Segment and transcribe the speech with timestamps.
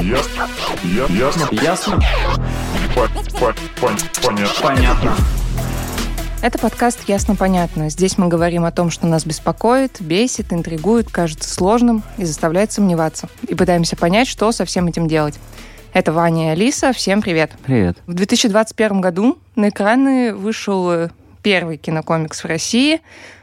[0.00, 0.48] Ясно.
[0.84, 1.48] Я- Ясно.
[1.52, 2.00] Ясно?
[2.94, 4.62] По- по- пон- Понятно.
[4.62, 5.14] Понятно.
[6.42, 7.88] Это подкаст «Ясно-понятно».
[7.88, 13.28] Здесь мы говорим о том, что нас беспокоит, бесит, интригует, кажется сложным и заставляет сомневаться.
[13.48, 15.38] И пытаемся понять, что со всем этим делать.
[15.92, 16.92] Это Ваня и Алиса.
[16.92, 17.52] Всем привет.
[17.64, 17.96] Привет.
[18.06, 21.08] В 2021 году на экраны вышел
[21.42, 23.00] первый кинокомикс в России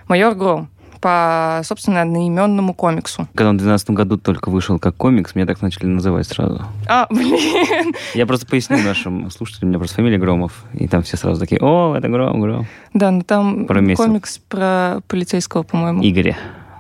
[0.08, 0.70] «Майор Гром»
[1.04, 3.28] по, собственно, одноименному комиксу.
[3.36, 6.64] Когда он в 2012 году только вышел как комикс, меня так начали называть сразу.
[6.88, 7.94] А, блин.
[8.14, 11.60] Я просто поясню нашим слушателям, у меня просто фамилия Громов, и там все сразу такие,
[11.62, 12.68] о, это Гром, Гром.
[12.94, 16.02] Да, ну там Про комикс про полицейского, по-моему.
[16.02, 16.38] Игоря.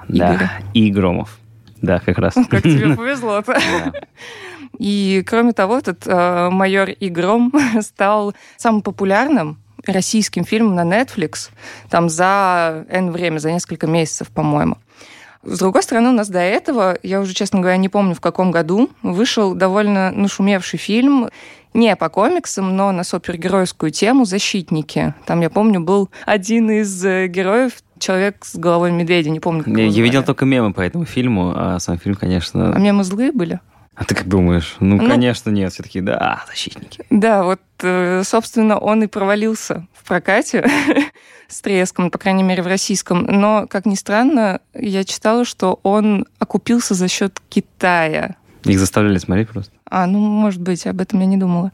[0.07, 0.39] Игоря.
[0.39, 1.37] Да, и Громов.
[1.81, 2.35] Да, как раз.
[2.49, 3.91] Как тебе повезло Да.
[4.79, 7.51] И, кроме того, этот э, майор Игром
[7.81, 11.49] стал самым популярным российским фильмом на Netflix
[11.89, 14.77] там за N время, за несколько месяцев, по-моему.
[15.43, 18.51] С другой стороны, у нас до этого, я уже, честно говоря, не помню, в каком
[18.51, 21.29] году, вышел довольно нашумевший фильм
[21.73, 25.13] не по комиксам, но на супергеройскую тему «Защитники».
[25.25, 29.75] Там, я помню, был один из э, героев, человек с головой медведя, не помню, как
[29.75, 32.75] Я, я видел только мемы по этому фильму, а сам фильм, А конечно...
[32.77, 33.59] мемы злые были?
[33.95, 34.75] А ты как думаешь?
[34.79, 35.71] Ну, Ну- конечно, нет.
[35.71, 37.05] Все такие, да, защитники.
[37.09, 40.67] Да, вот, э, собственно, он и провалился в прокате
[41.47, 43.23] с треском, по крайней мере, в российском.
[43.23, 48.35] Но, как ни странно, я читала, что он окупился за счет Китая.
[48.63, 49.71] Их заставляли смотреть просто.
[49.89, 51.71] А, ну, может быть, об этом я не думала.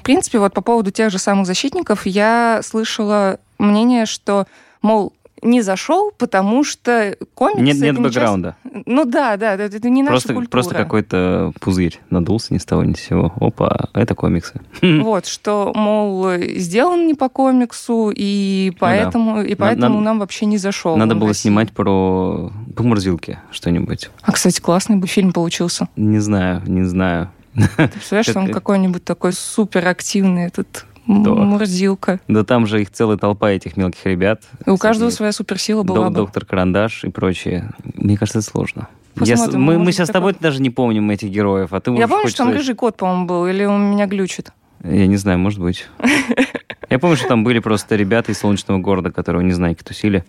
[0.00, 4.46] В принципе, вот по поводу тех же самых защитников я слышала мнение, что,
[4.82, 5.12] мол,
[5.42, 7.62] не зашел, потому что комиксы...
[7.62, 8.56] Нет, нет бэкграунда.
[8.86, 10.50] Ну да, да, это, это не наша Просто, культура.
[10.50, 13.32] просто какой-то пузырь надулся ни с того ни с сего.
[13.40, 14.60] Опа, это комиксы.
[14.82, 20.58] Вот, что, мол, сделан не по комиксу, и поэтому, и поэтому надо- нам вообще не
[20.58, 20.96] зашел.
[20.96, 21.42] Надо было России.
[21.42, 24.10] снимать про по Мурзилке что-нибудь.
[24.22, 25.88] А, кстати, классный бы фильм получился.
[25.96, 27.30] Не знаю, не знаю.
[27.54, 32.20] Ты представляешь, что он какой-нибудь такой суперактивный, этот М- Мурзилка.
[32.28, 34.42] Да там же их целая толпа этих мелких ребят.
[34.66, 36.16] И у каждого своя суперсила док- была бы.
[36.16, 37.70] Доктор Карандаш и прочее.
[37.94, 38.88] Мне кажется, это сложно.
[39.16, 41.90] Я Посмотрим, мы, мы может, сейчас с тобой даже не помним этих героев, а ты
[41.92, 44.52] Я помню, что там сказать- рыжий кот, по-моему, был, или он меня глючит.
[44.84, 45.88] Я не знаю, может быть.
[46.90, 50.24] Я помню, что там были просто ребята из Солнечного города, которые не знаю, тусили.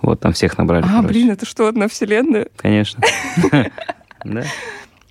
[0.00, 0.84] Вот, там всех набрали.
[0.84, 1.08] А, короче.
[1.08, 2.46] блин, это что, одна вселенная?
[2.56, 3.02] Конечно.
[4.24, 4.44] Да.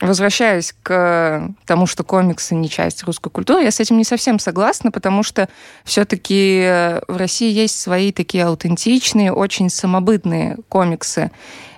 [0.01, 4.91] Возвращаясь к тому, что комиксы не часть русской культуры, я с этим не совсем согласна,
[4.91, 5.49] потому что
[5.83, 11.31] все-таки в России есть свои такие аутентичные, очень самобытные комиксы.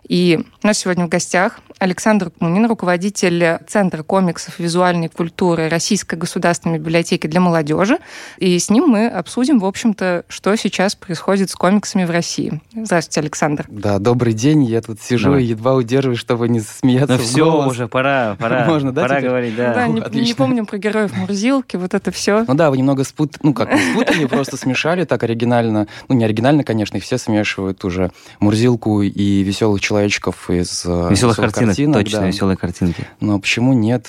[0.08, 6.14] И у нас сегодня в гостях Александр Кмунин, руководитель Центра комиксов и визуальной культуры Российской
[6.14, 7.98] государственной библиотеки для молодежи.
[8.38, 12.62] И с ним мы обсудим, в общем-то, что сейчас происходит с комиксами в России.
[12.76, 13.66] Здравствуйте, Александр.
[13.68, 14.64] Да, добрый день.
[14.64, 15.44] Я тут сижу Давай.
[15.44, 17.72] и едва удерживаюсь, чтобы не смеяться Ну в все, голос.
[17.72, 18.66] уже пора, пора.
[18.68, 19.30] Можно, да, Пора теперь?
[19.30, 19.74] говорить, да.
[19.74, 22.46] Да, не, не помним про героев Мурзилки, вот это все.
[22.48, 23.38] Ну да, вы немного спут...
[23.42, 25.88] ну как, спутали, просто смешали так оригинально.
[26.08, 28.12] Ну не оригинально, конечно, их все смешивают уже.
[28.40, 32.28] Мурзилку и веселых человечков из э, Веселых картинок, точно, да.
[32.28, 33.08] веселые картинки.
[33.20, 34.08] Но почему нет?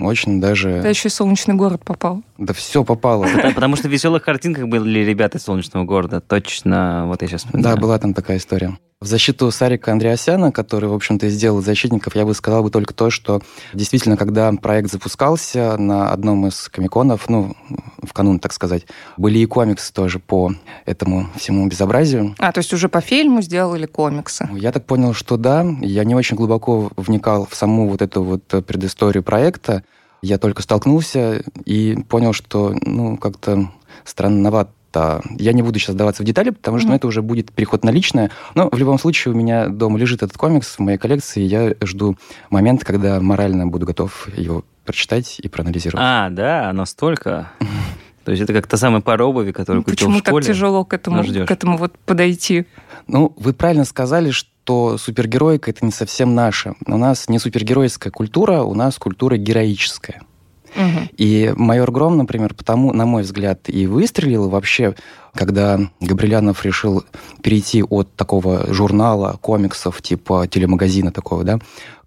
[0.00, 0.70] Очень Да даже...
[0.70, 2.22] еще и солнечный город попал.
[2.38, 3.26] Да все попало.
[3.34, 6.20] Да, Потому что в веселых картинках были ребята из Солнечного города.
[6.20, 8.76] Точно, вот я сейчас Да, была там такая история.
[9.04, 12.94] В защиту Сарика Андреасяна, который, в общем-то, и сделал «Защитников», я бы сказал бы только
[12.94, 13.42] то, что
[13.74, 17.54] действительно, когда проект запускался на одном из комиконов, ну,
[18.02, 18.86] в канун, так сказать,
[19.18, 20.54] были и комиксы тоже по
[20.86, 22.34] этому всему безобразию.
[22.38, 24.48] А, то есть уже по фильму сделали комиксы.
[24.54, 25.66] Я так понял, что да.
[25.82, 29.84] Я не очень глубоко вникал в саму вот эту вот предысторию проекта.
[30.22, 33.70] Я только столкнулся и понял, что, ну, как-то
[34.04, 34.72] странновато.
[35.38, 36.96] Я не буду сейчас даваться в детали, потому что ну, Мгм.
[36.96, 38.30] это уже будет переход на личное.
[38.54, 41.74] Но в любом случае у меня дома лежит этот комикс в моей коллекции, и я
[41.82, 42.16] жду
[42.50, 46.04] момента, когда морально буду готов его прочитать и проанализировать.
[46.06, 47.50] А, да, настолько.
[48.24, 50.44] То есть это как та самая пара обуви, которую купил Почему в школе.
[50.44, 51.46] так тяжело к этому, ждешь.
[51.46, 52.66] к этому вот подойти?
[53.06, 56.72] Ну, вы правильно сказали, что супергероика это не совсем наше.
[56.86, 60.22] У нас не супергеройская культура, у нас культура героическая.
[60.74, 61.08] Мгм.
[61.16, 64.94] И майор Гром, например, потому, на мой взгляд, и выстрелил вообще,
[65.34, 67.04] когда Габрилянов решил
[67.42, 71.58] перейти от такого журнала, комиксов, типа телемагазина такого, да,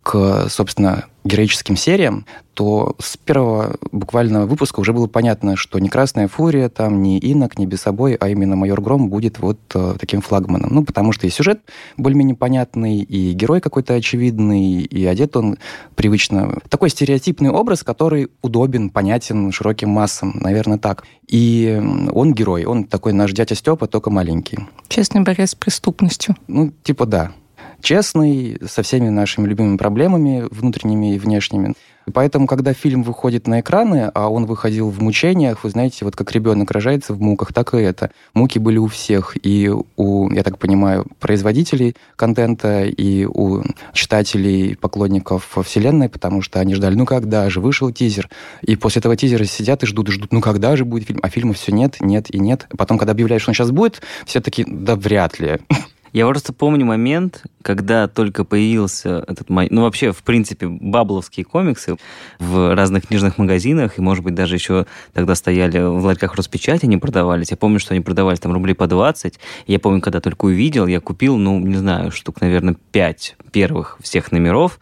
[0.07, 6.29] к, собственно, героическим сериям, то с первого буквально выпуска уже было понятно, что не Красная
[6.29, 10.69] Фурия, там, не Инок, не Бесобой, а именно Майор Гром будет вот э, таким флагманом.
[10.73, 11.59] Ну, потому что и сюжет
[11.97, 15.57] более-менее понятный, и герой какой-то очевидный, и одет он
[15.95, 16.57] привычно.
[16.69, 21.03] Такой стереотипный образ, который удобен, понятен широким массам, наверное, так.
[21.27, 21.83] И
[22.13, 24.59] он герой, он такой наш дядя Степа, только маленький.
[24.87, 26.37] Честный борец с преступностью.
[26.47, 27.33] Ну, типа да.
[27.81, 31.75] Честный, со всеми нашими любимыми проблемами внутренними и внешними.
[32.13, 36.31] Поэтому, когда фильм выходит на экраны, а он выходил в мучениях, вы знаете, вот как
[36.31, 38.11] ребенок рожается в муках, так и это.
[38.33, 39.35] Муки были у всех.
[39.43, 43.63] И у, я так понимаю, производителей контента, и у
[43.93, 48.29] читателей, поклонников вселенной, потому что они ждали, ну когда же, вышел тизер.
[48.61, 51.19] И после этого тизера сидят и ждут, и ждут, ну когда же будет фильм?
[51.21, 52.67] А фильма все нет, нет и нет.
[52.77, 55.59] Потом, когда объявляют, что он сейчас будет, все таки да вряд ли.
[56.13, 59.49] Я просто помню момент, когда только появился этот...
[59.49, 61.97] Ну, вообще, в принципе, бабловские комиксы
[62.39, 66.97] в разных книжных магазинах, и, может быть, даже еще тогда стояли в ларьках распечати, они
[66.97, 67.51] продавались.
[67.51, 69.39] Я помню, что они продавались там рублей по 20.
[69.67, 74.31] Я помню, когда только увидел, я купил, ну, не знаю, штук, наверное, 5 первых всех
[74.31, 74.79] номеров.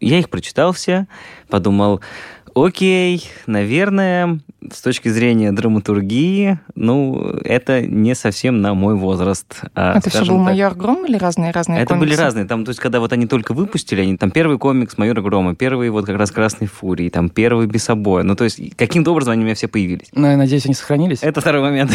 [0.00, 1.08] Я их прочитал все,
[1.48, 2.00] подумал,
[2.66, 4.40] Окей, наверное,
[4.72, 9.62] с точки зрения драматургии, ну, это не совсем на мой возраст.
[9.74, 12.08] А, это все был так, «Майор Гром» или разные-разные Это комиксы?
[12.08, 12.44] были разные.
[12.46, 15.90] Там, то есть, когда вот они только выпустили, они там первый комикс «Майора Грома», первый
[15.90, 18.24] вот как раз «Красной фурии», там первый «Бесобоя».
[18.24, 20.08] Ну, то есть, каким-то образом они у меня все появились.
[20.12, 21.22] Ну, я надеюсь, они сохранились.
[21.22, 21.92] Это второй момент.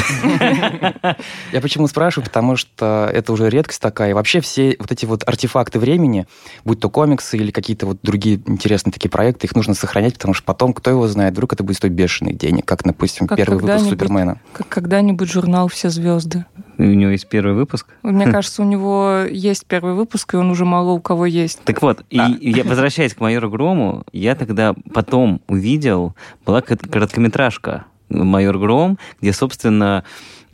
[1.51, 2.25] Я почему спрашиваю?
[2.25, 4.12] Потому что это уже редкость такая.
[4.12, 6.27] И вообще все вот эти вот артефакты времени,
[6.63, 10.53] будь то комиксы или какие-то вот другие интересные такие проекты, их нужно сохранять, потому что
[10.54, 13.90] потом, кто его знает, вдруг это будет стоить бешеных денег, как, допустим, как первый выпуск
[13.90, 14.40] Супермена.
[14.54, 16.46] Как когда-нибудь журнал «Все звезды».
[16.78, 17.88] У него есть первый выпуск?
[18.04, 21.62] Мне кажется, у него есть первый выпуск, и он уже мало у кого есть.
[21.64, 26.16] Так вот, и я, возвращаясь к майору Грому, я тогда потом увидел,
[26.46, 30.04] была короткометражка «Майор Гром», где, собственно,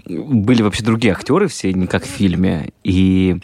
[0.06, 2.72] были вообще другие актеры все, не как в фильме.
[2.84, 3.38] И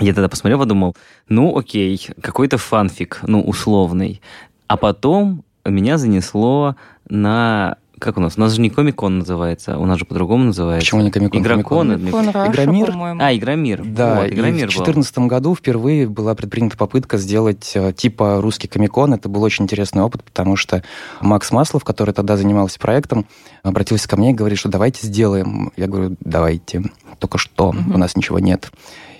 [0.00, 0.96] я тогда посмотрел, подумал,
[1.28, 4.20] ну окей, какой-то фанфик, ну условный.
[4.66, 6.76] А потом меня занесло
[7.08, 8.34] на как у нас?
[8.36, 10.84] У нас же не Комикон называется, у нас же по-другому называется.
[10.84, 11.40] Почему не Комикон?
[11.40, 11.94] Игрокон.
[11.94, 12.92] Игромир?
[13.18, 13.82] А, Игромир.
[13.82, 18.68] Да, вот, Игромир и в 2014 году впервые была предпринята попытка сделать э, типа русский
[18.68, 19.14] Комикон.
[19.14, 20.84] Это был очень интересный опыт, потому что
[21.22, 23.26] Макс Маслов, который тогда занимался проектом,
[23.62, 25.72] обратился ко мне и говорит, что давайте сделаем.
[25.76, 26.82] Я говорю, давайте.
[27.18, 27.94] Только что, угу.
[27.94, 28.70] у нас ничего нет.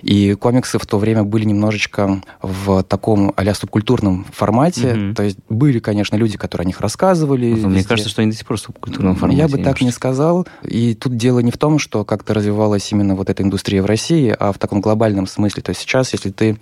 [0.05, 4.93] И комиксы в то время были немножечко в таком а субкультурном формате.
[4.93, 5.15] Mm-hmm.
[5.15, 7.55] То есть были, конечно, люди, которые о них рассказывали.
[7.55, 9.41] Ну, мне кажется, что они до сих пор в субкультурном формате.
[9.41, 10.47] Я бы так не сказал.
[10.62, 14.35] И тут дело не в том, что как-то развивалась именно вот эта индустрия в России,
[14.38, 15.62] а в таком глобальном смысле.
[15.62, 16.59] То есть сейчас, если ты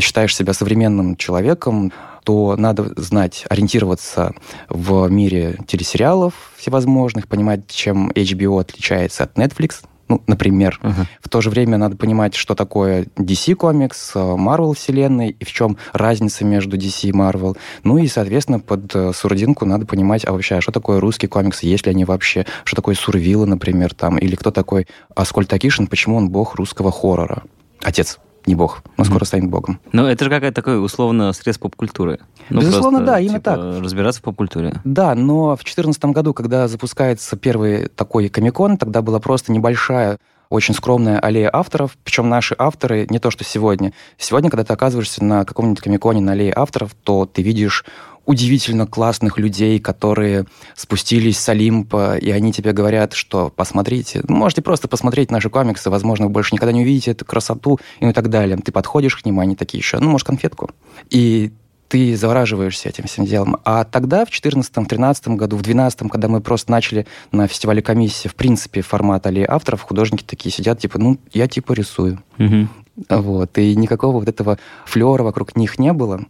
[0.00, 1.92] считаешь себя современным человеком,
[2.24, 4.34] то надо знать, ориентироваться
[4.68, 10.78] в мире телесериалов всевозможных, понимать, чем HBO отличается от Netflix, ну, например.
[10.82, 11.06] Uh-huh.
[11.20, 15.76] В то же время надо понимать, что такое DC комикс, Marvel вселенной, и в чем
[15.92, 17.56] разница между DC и Marvel.
[17.84, 21.62] Ну и, соответственно, под э, сурдинку надо понимать, а вообще, а что такое русский комикс,
[21.62, 26.16] есть ли они вообще, что такое Сурвилла, например, там, или кто такой Аскольд Акишин, почему
[26.16, 27.42] он бог русского хоррора.
[27.82, 29.26] Отец не бог, но скоро mm-hmm.
[29.26, 29.80] станет богом.
[29.92, 32.20] Ну, это же какая-то такой, условно, средств поп-культуры.
[32.48, 33.82] Ну, Безусловно, просто, да, именно типа, так.
[33.82, 34.80] Разбираться в поп-культуре.
[34.84, 40.74] Да, но в 2014 году, когда запускается первый такой комикон, тогда была просто небольшая очень
[40.74, 43.92] скромная аллея авторов, причем наши авторы не то, что сегодня.
[44.16, 47.84] Сегодня, когда ты оказываешься на каком-нибудь комиконе на аллее авторов, то ты видишь
[48.26, 50.44] удивительно классных людей, которые
[50.74, 56.26] спустились с Олимпа, и они тебе говорят, что посмотрите, можете просто посмотреть наши комиксы, возможно,
[56.26, 58.58] вы больше никогда не увидите эту красоту и так далее.
[58.58, 60.70] Ты подходишь к ним, они такие еще, ну, может, конфетку.
[61.08, 61.52] И
[61.88, 63.58] ты завораживаешься этим всем делом.
[63.64, 68.34] А тогда, в 2014-2013 году, в 2012, когда мы просто начали на фестивале комиссии, в
[68.34, 72.20] принципе, формат аллеи авторов, художники такие сидят, типа, ну, я типа рисую.
[72.38, 72.68] Угу.
[73.08, 73.58] Вот.
[73.58, 76.24] И никакого вот этого флера вокруг них не было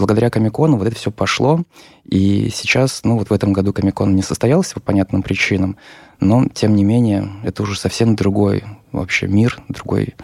[0.00, 1.62] благодаря Комикону вот это все пошло.
[2.04, 5.76] И сейчас, ну вот в этом году Комикон не состоялся по понятным причинам,
[6.18, 10.14] но тем не менее это уже совсем другой вообще мир, другой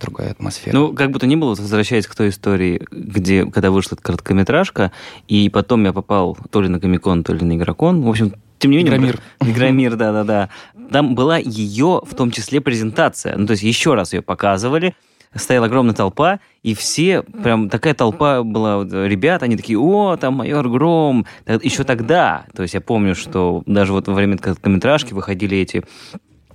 [0.00, 0.74] другая атмосфера.
[0.74, 4.92] Ну, как бы то ни было, возвращаясь к той истории, где, когда вышла эта короткометражка,
[5.28, 8.70] и потом я попал то ли на Комикон, то ли на Игрокон, в общем, тем
[8.72, 8.92] не менее...
[8.92, 9.20] Игромир.
[9.40, 10.50] Игромир, да-да-да.
[10.90, 13.36] Там была ее, в том числе, презентация.
[13.36, 14.94] Ну, то есть еще раз ее показывали,
[15.34, 20.34] стояла огромная толпа, и все, прям такая толпа была, вот, ребят, они такие, о, там
[20.34, 21.26] майор Гром.
[21.46, 25.84] Еще тогда, то есть я помню, что даже вот во время короткометражки выходили эти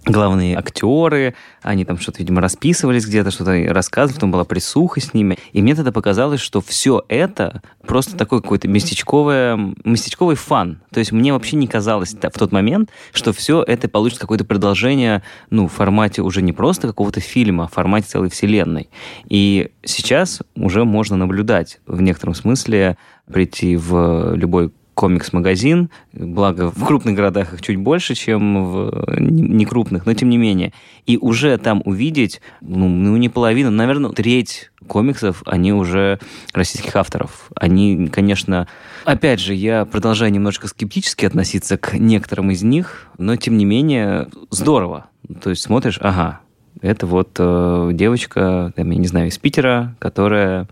[0.09, 5.37] главные актеры, они там что-то, видимо, расписывались где-то, что-то рассказывали, потом была присуха с ними.
[5.53, 10.81] И мне тогда показалось, что все это просто такой какой-то местечковый, местечковый фан.
[10.91, 15.23] То есть мне вообще не казалось в тот момент, что все это получит какое-то продолжение,
[15.49, 18.89] ну, в формате уже не просто какого-то фильма, а в формате целой вселенной.
[19.27, 22.97] И сейчас уже можно наблюдать в некотором смысле,
[23.31, 30.13] прийти в любой комикс-магазин, благо в крупных городах их чуть больше, чем в некрупных, но
[30.13, 30.73] тем не менее.
[31.05, 36.19] И уже там увидеть, ну, ну не половину, наверное, треть комиксов, они уже
[36.53, 37.49] российских авторов.
[37.55, 38.67] Они, конечно,
[39.05, 44.27] опять же, я продолжаю немножко скептически относиться к некоторым из них, но тем не менее
[44.49, 45.05] здорово.
[45.41, 46.41] То есть смотришь, ага,
[46.81, 50.67] это вот э, девочка, там, я не знаю, из Питера, которая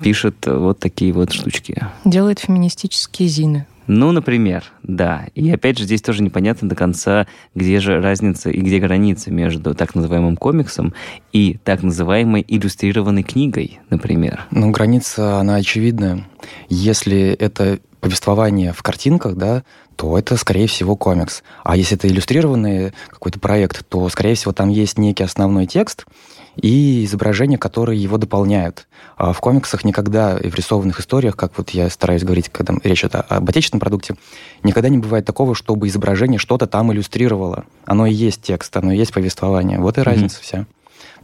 [0.00, 1.86] пишет вот такие вот штучки.
[2.04, 3.66] Делает феминистические зины.
[3.86, 5.26] Ну, например, да.
[5.34, 9.74] И опять же, здесь тоже непонятно до конца, где же разница и где граница между
[9.74, 10.94] так называемым комиксом
[11.32, 14.46] и так называемой иллюстрированной книгой, например.
[14.50, 16.26] Ну, граница, она очевидная.
[16.68, 19.64] Если это повествование в картинках, да,
[19.96, 21.42] то это, скорее всего, комикс.
[21.62, 26.06] А если это иллюстрированный какой-то проект, то, скорее всего, там есть некий основной текст,
[26.56, 28.86] и изображения, которые его дополняют.
[29.16, 33.00] А в комиксах никогда и в рисованных историях, как вот я стараюсь говорить, когда речь
[33.00, 34.16] идет об отечественном продукте,
[34.62, 37.64] никогда не бывает такого, чтобы изображение что-то там иллюстрировало.
[37.84, 39.78] Оно и есть текст, оно и есть повествование.
[39.78, 40.04] Вот и mm-hmm.
[40.04, 40.66] разница вся.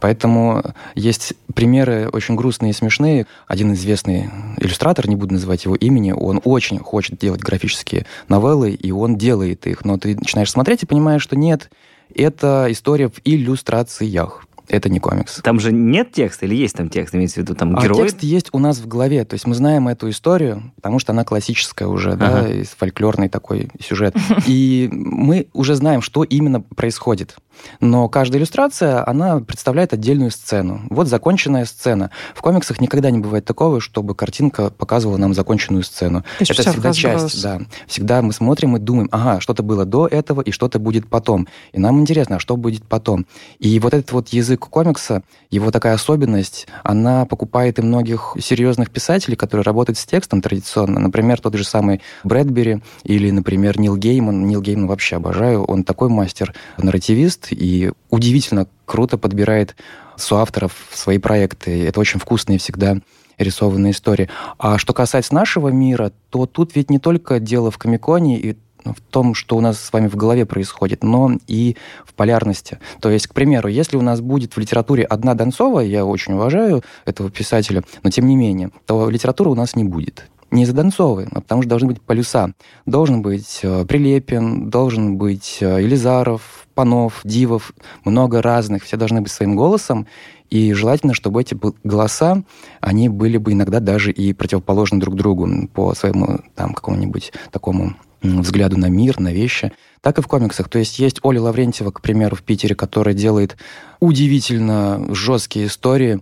[0.01, 0.63] Поэтому
[0.95, 3.27] есть примеры очень грустные и смешные.
[3.47, 8.91] Один известный иллюстратор, не буду называть его имени, он очень хочет делать графические новеллы, и
[8.91, 9.85] он делает их.
[9.85, 11.69] Но ты начинаешь смотреть и понимаешь, что нет,
[12.13, 15.41] это история в иллюстрациях это не комикс.
[15.43, 18.03] Там же нет текста или есть там текст, имеется в виду там а герой?
[18.03, 21.25] текст есть у нас в голове, то есть мы знаем эту историю, потому что она
[21.25, 22.47] классическая уже, ага.
[22.47, 24.15] да, фольклорный такой сюжет.
[24.47, 27.35] И мы уже знаем, что именно происходит.
[27.79, 30.81] Но каждая иллюстрация, она представляет отдельную сцену.
[30.89, 32.11] Вот законченная сцена.
[32.35, 36.23] В комиксах никогда не бывает такого, чтобы картинка показывала нам законченную сцену.
[36.39, 37.61] Это всегда часть, да.
[37.87, 41.47] Всегда мы смотрим и думаем, ага, что-то было до этого и что-то будет потом.
[41.71, 43.25] И нам интересно, а что будет потом.
[43.59, 49.35] И вот этот вот язык комикса, его такая особенность, она покупает и многих серьезных писателей,
[49.35, 50.99] которые работают с текстом традиционно.
[50.99, 54.45] Например, тот же самый Брэдбери или, например, Нил Гейман.
[54.45, 55.63] Нил Гейман вообще обожаю.
[55.63, 59.75] Он такой мастер-нарративист и удивительно круто подбирает
[60.15, 61.85] соавторов в свои проекты.
[61.85, 62.97] Это очень вкусные всегда
[63.37, 64.29] рисованные истории.
[64.57, 68.99] А что касается нашего мира, то тут ведь не только дело в Комиконе и в
[69.11, 72.79] том, что у нас с вами в голове происходит, но и в полярности.
[72.99, 76.83] То есть, к примеру, если у нас будет в литературе одна Донцова, я очень уважаю
[77.05, 81.27] этого писателя, но тем не менее, то литературы у нас не будет не из-за Донцовой,
[81.31, 82.53] а потому что должны быть полюса.
[82.85, 87.73] Должен быть э, Прилепин, должен быть э, Елизаров, Панов, Дивов,
[88.05, 90.07] много разных, все должны быть своим голосом,
[90.49, 92.43] и желательно, чтобы эти голоса,
[92.81, 98.77] они были бы иногда даже и противоположны друг другу по своему там какому-нибудь такому взгляду
[98.77, 100.67] на мир, на вещи, так и в комиксах.
[100.69, 103.57] То есть есть Оля Лаврентьева, к примеру, в Питере, которая делает
[103.99, 106.19] удивительно жесткие истории,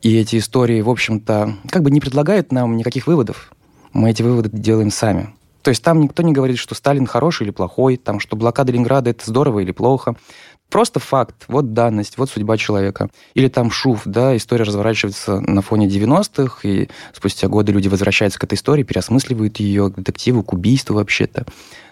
[0.00, 3.52] и эти истории, в общем-то, как бы не предлагают нам никаких выводов
[3.92, 5.34] мы эти выводы делаем сами.
[5.62, 9.10] То есть там никто не говорит, что Сталин хороший или плохой, там, что блокада Ленинграда
[9.10, 10.16] это здорово или плохо.
[10.70, 13.08] Просто факт, вот данность, вот судьба человека.
[13.34, 18.44] Или там Шуф, да, история разворачивается на фоне 90-х, и спустя годы люди возвращаются к
[18.44, 21.46] этой истории, переосмысливают ее к детективу, к убийству вообще-то.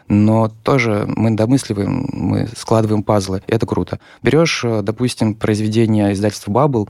[0.08, 3.98] Но тоже мы домысливаем, мы складываем пазлы, и это круто.
[4.22, 6.88] Берешь, допустим, произведение издательства «Бабл»,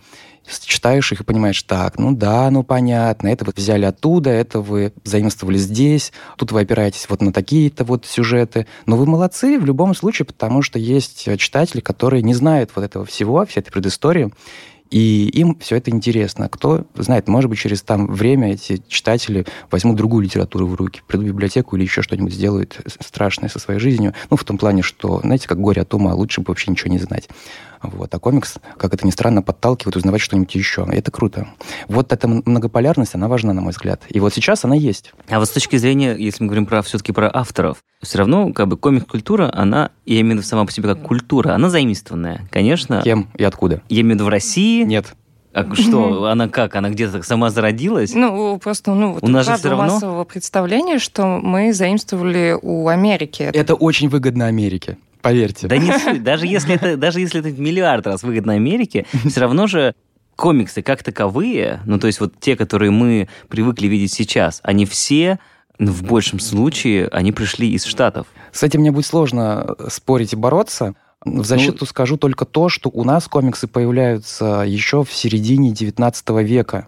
[0.65, 4.93] читаешь их и понимаешь, так, ну да, ну понятно, это вы взяли оттуда, это вы
[5.05, 8.67] заимствовали здесь, тут вы опираетесь вот на такие-то вот сюжеты.
[8.87, 13.05] Но вы молодцы в любом случае, потому что есть читатели, которые не знают вот этого
[13.05, 14.33] всего, всей этой предыстории,
[14.91, 16.49] и им все это интересно.
[16.49, 21.27] Кто знает, может быть, через там время эти читатели возьмут другую литературу в руки, придут
[21.27, 24.15] в библиотеку или еще что-нибудь сделают страшное со своей жизнью.
[24.31, 26.99] Ну, в том плане, что, знаете, как горе от ума, лучше бы вообще ничего не
[26.99, 27.29] знать.
[27.93, 28.15] Вот.
[28.15, 30.87] А комикс, как это ни странно, подталкивает узнавать что-нибудь еще.
[30.93, 31.49] И это круто.
[31.89, 34.03] Вот эта многополярность, она важна, на мой взгляд.
[34.09, 35.13] И вот сейчас она есть.
[35.29, 38.69] А вот с точки зрения, если мы говорим про все-таки про авторов, все равно как
[38.69, 43.03] бы комик-культура, она, я имею в виду сама по себе как культура, она заимствованная, конечно.
[43.03, 43.83] Кем и откуда?
[43.89, 44.85] Я имею в виду в России.
[44.85, 45.15] Нет.
[45.57, 46.77] А что, она как?
[46.77, 48.13] Она где-то сама зародилась?
[48.13, 49.85] Ну, просто, ну, вот у нас же все равно...
[49.85, 53.45] массового представления, что мы заимствовали у Америки.
[53.55, 55.67] Это очень выгодно Америке поверьте.
[55.67, 59.95] Да не даже если это, даже если это миллиард раз выгодно Америке, все равно же
[60.37, 65.39] комиксы как таковые, ну то есть вот те, которые мы привыкли видеть сейчас, они все
[65.79, 68.27] в большем случае они пришли из Штатов.
[68.53, 70.95] С этим мне будет сложно спорить и бороться.
[71.25, 76.43] В защиту ну, скажу только то, что у нас комиксы появляются еще в середине XIX
[76.45, 76.87] века.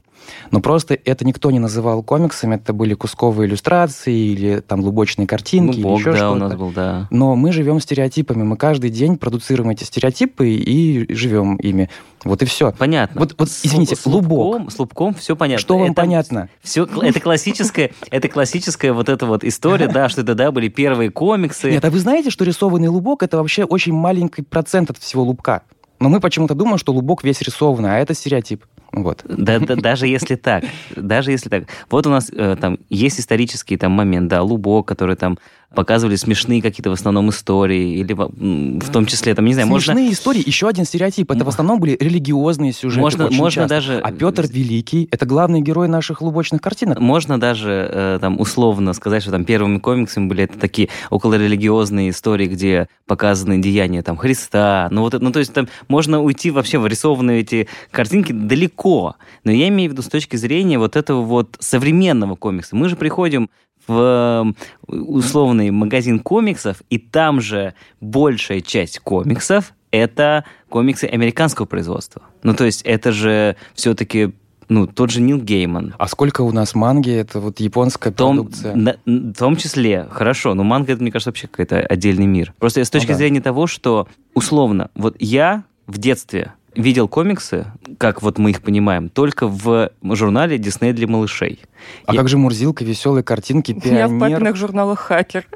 [0.50, 5.78] Но просто это никто не называл комиксами, это были кусковые иллюстрации или там лубочные картинки.
[5.78, 6.32] Ну, Бог, или еще да, что-то.
[6.32, 7.08] у нас был, да.
[7.10, 11.90] Но мы живем стереотипами, мы каждый день продуцируем эти стереотипы и живем ими.
[12.24, 12.72] Вот и все.
[12.76, 13.20] Понятно.
[13.20, 14.72] Вот- вот, извините, с лубком, лубок.
[14.72, 15.60] С лубком все понятно.
[15.60, 16.48] Что вам Это- понятно?
[16.62, 21.10] Все, это классическая, это классическая вот эта вот история, да, что это, да, были первые
[21.10, 21.70] комиксы.
[21.70, 25.62] Нет, а вы знаете, что рисованный лубок это вообще очень маленький процент от всего лубка?
[26.00, 28.64] Но мы почему-то думаем, что лубок весь рисованный, а это стереотип.
[28.92, 29.24] Вот.
[29.28, 30.64] Да, да, даже если так,
[30.96, 31.64] даже если так.
[31.90, 35.38] Вот у нас э, там есть исторический там момент, да, Лубок, который там
[35.74, 39.92] показывали смешные какие-то в основном истории, или в том числе, там, не знаю, можно...
[39.92, 41.30] Смешные истории, еще один стереотип.
[41.30, 43.02] Это в основном были религиозные сюжеты.
[43.02, 43.68] Можно- можно часто.
[43.68, 46.98] даже- А Петр Великий это главный герой наших лубочных картинок.
[46.98, 52.46] Можно даже э, там условно сказать, что там первыми комиксами были это такие околорелигиозные истории,
[52.46, 54.88] где показаны деяния там Христа.
[54.90, 58.77] Ну вот, ну то есть там можно уйти вообще в рисованные эти картинки далеко.
[58.82, 62.76] Но я имею в виду с точки зрения вот этого вот современного комикса.
[62.76, 63.50] Мы же приходим
[63.86, 64.54] в
[64.86, 72.22] э, условный магазин комиксов, и там же большая часть комиксов это комиксы американского производства.
[72.42, 74.32] Ну то есть это же все-таки
[74.70, 78.74] ну, тот же Нил Гейман, А сколько у нас манги, это вот японская том, продукция.
[78.76, 82.52] на- в том числе, хорошо, но манга, это, мне кажется, вообще какой-то отдельный мир.
[82.58, 83.18] Просто с точки Ну да.
[83.18, 89.08] зрения того, что, условно, вот я в детстве видел комиксы, как вот мы их понимаем,
[89.08, 91.60] только в журнале Дисней для малышей.
[92.06, 94.20] А Я- как же Мурзилка, веселые картинки, Я в пионер.
[94.38, 95.46] папиных журналах хакер.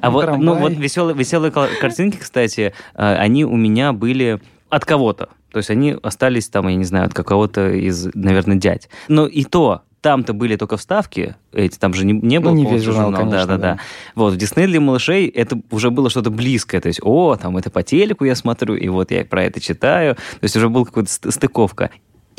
[0.00, 5.28] А вот, ну, вот веселые, веселые картинки, кстати, э, они у меня были от кого-то.
[5.52, 8.88] То есть они остались там, я не знаю, от какого-то из, наверное, дядь.
[9.08, 12.66] Но и то, там-то были только вставки, эти, там же не, не было Ну, не
[12.66, 13.22] весь журнал, журнала.
[13.24, 13.74] конечно, да, да, да.
[13.74, 13.80] да.
[14.14, 16.80] Вот, в Дисней для малышей это уже было что-то близкое.
[16.80, 20.14] То есть, о, там это по телеку я смотрю, и вот я про это читаю.
[20.14, 21.90] То есть уже была какая-то ст- стыковка.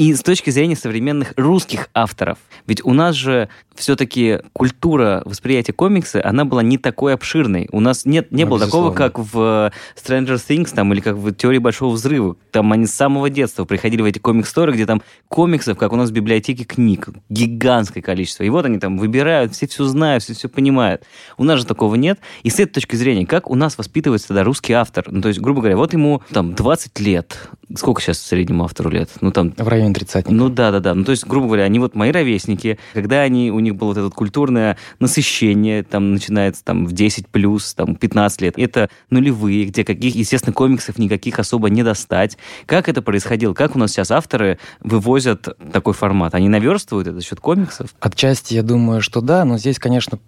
[0.01, 6.21] И с точки зрения современных русских авторов, ведь у нас же все-таки культура восприятия комикса,
[6.23, 7.69] она была не такой обширной.
[7.71, 11.31] У нас нет, не Ну, было такого, как в Stranger Things там, или как в
[11.33, 12.35] Теории Большого Взрыва.
[12.51, 16.09] Там они с самого детства приходили в эти комикс-сторы, где там комиксов, как у нас
[16.09, 18.43] в библиотеке книг, гигантское количество.
[18.43, 21.03] И вот они там выбирают, все все знают, все все понимают.
[21.37, 22.19] У нас же такого нет.
[22.43, 25.05] И с этой точки зрения, как у нас воспитывается тогда русский автор?
[25.09, 27.49] Ну, то есть, грубо говоря, вот ему там 20 лет.
[27.75, 29.09] Сколько сейчас среднему автору лет?
[29.21, 30.35] Ну, там В районе тридцатника.
[30.35, 30.93] ну да, да, да.
[30.93, 33.97] Ну то есть, грубо говоря, они вот мои ровесники, когда они, у них было вот
[33.97, 38.53] это культурное насыщение, там начинается там в 10 плюс, там 15 лет.
[38.57, 42.37] Это нулевые, где каких, естественно, комиксов никаких особо не достать.
[42.65, 43.53] Как это происходило?
[43.53, 46.35] Как у нас сейчас авторы вывозят такой формат?
[46.35, 47.93] Они наверстывают это за счет комиксов?
[47.99, 50.19] Отчасти я думаю, что да, но здесь, конечно,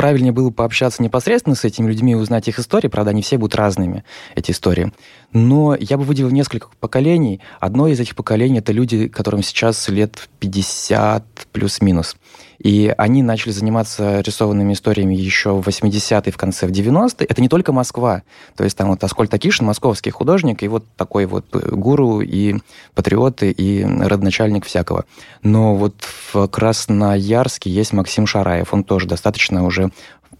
[0.00, 2.88] правильнее было пообщаться непосредственно с этими людьми и узнать их истории.
[2.88, 4.02] Правда, они все будут разными,
[4.34, 4.92] эти истории.
[5.32, 7.40] Но я бы выделил несколько поколений.
[7.60, 12.16] Одно из этих поколений– это люди, которым сейчас лет 50 плюс-минус.
[12.58, 17.26] И они начали заниматься рисованными историями еще в 80-е, в конце, в 90-е.
[17.26, 18.22] Это не только Москва.
[18.54, 22.56] То есть там вот Аскольд Акишин, московский художник, и вот такой вот гуру, и
[22.94, 25.06] патриоты, и родоначальник всякого.
[25.42, 25.94] Но вот
[26.32, 28.74] в Красноярске есть Максим Шараев.
[28.74, 29.90] Он тоже достаточно уже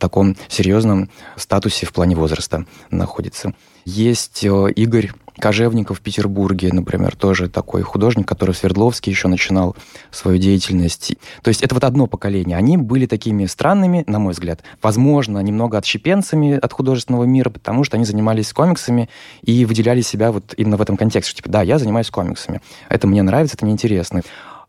[0.00, 3.54] таком серьезном статусе в плане возраста находится.
[3.84, 5.10] Есть э, Игорь
[5.40, 9.74] Кожевников в Петербурге, например, тоже такой художник, который в Свердловске еще начинал
[10.10, 11.14] свою деятельность.
[11.42, 12.56] То есть это вот одно поколение.
[12.56, 14.62] Они были такими странными, на мой взгляд.
[14.82, 19.08] Возможно, немного отщепенцами от художественного мира, потому что они занимались комиксами
[19.42, 21.34] и выделяли себя вот именно в этом контексте.
[21.34, 22.60] Типа, да, я занимаюсь комиксами.
[22.88, 24.22] Это мне нравится, это мне интересно.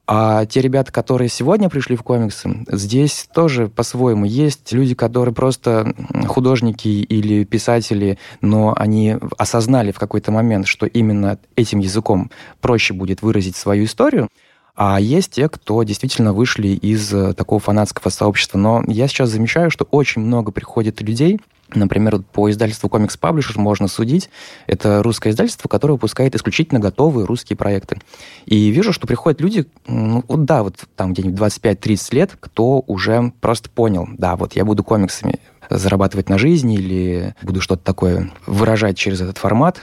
[0.07, 5.93] А те ребята, которые сегодня пришли в комиксы, здесь тоже по-своему есть люди, которые просто
[6.27, 13.21] художники или писатели, но они осознали в какой-то момент, что именно этим языком проще будет
[13.21, 14.27] выразить свою историю.
[14.75, 18.57] А есть те, кто действительно вышли из э, такого фанатского сообщества.
[18.57, 21.39] Но я сейчас замечаю, что очень много приходит людей,
[21.73, 24.29] Например, по издательству Comics Publisher можно судить.
[24.67, 27.99] Это русское издательство, которое выпускает исключительно готовые русские проекты.
[28.45, 33.31] И вижу, что приходят люди, ну, вот да, вот там где-нибудь 25-30 лет, кто уже
[33.41, 38.97] просто понял, да, вот я буду комиксами зарабатывать на жизнь или буду что-то такое выражать
[38.97, 39.81] через этот формат.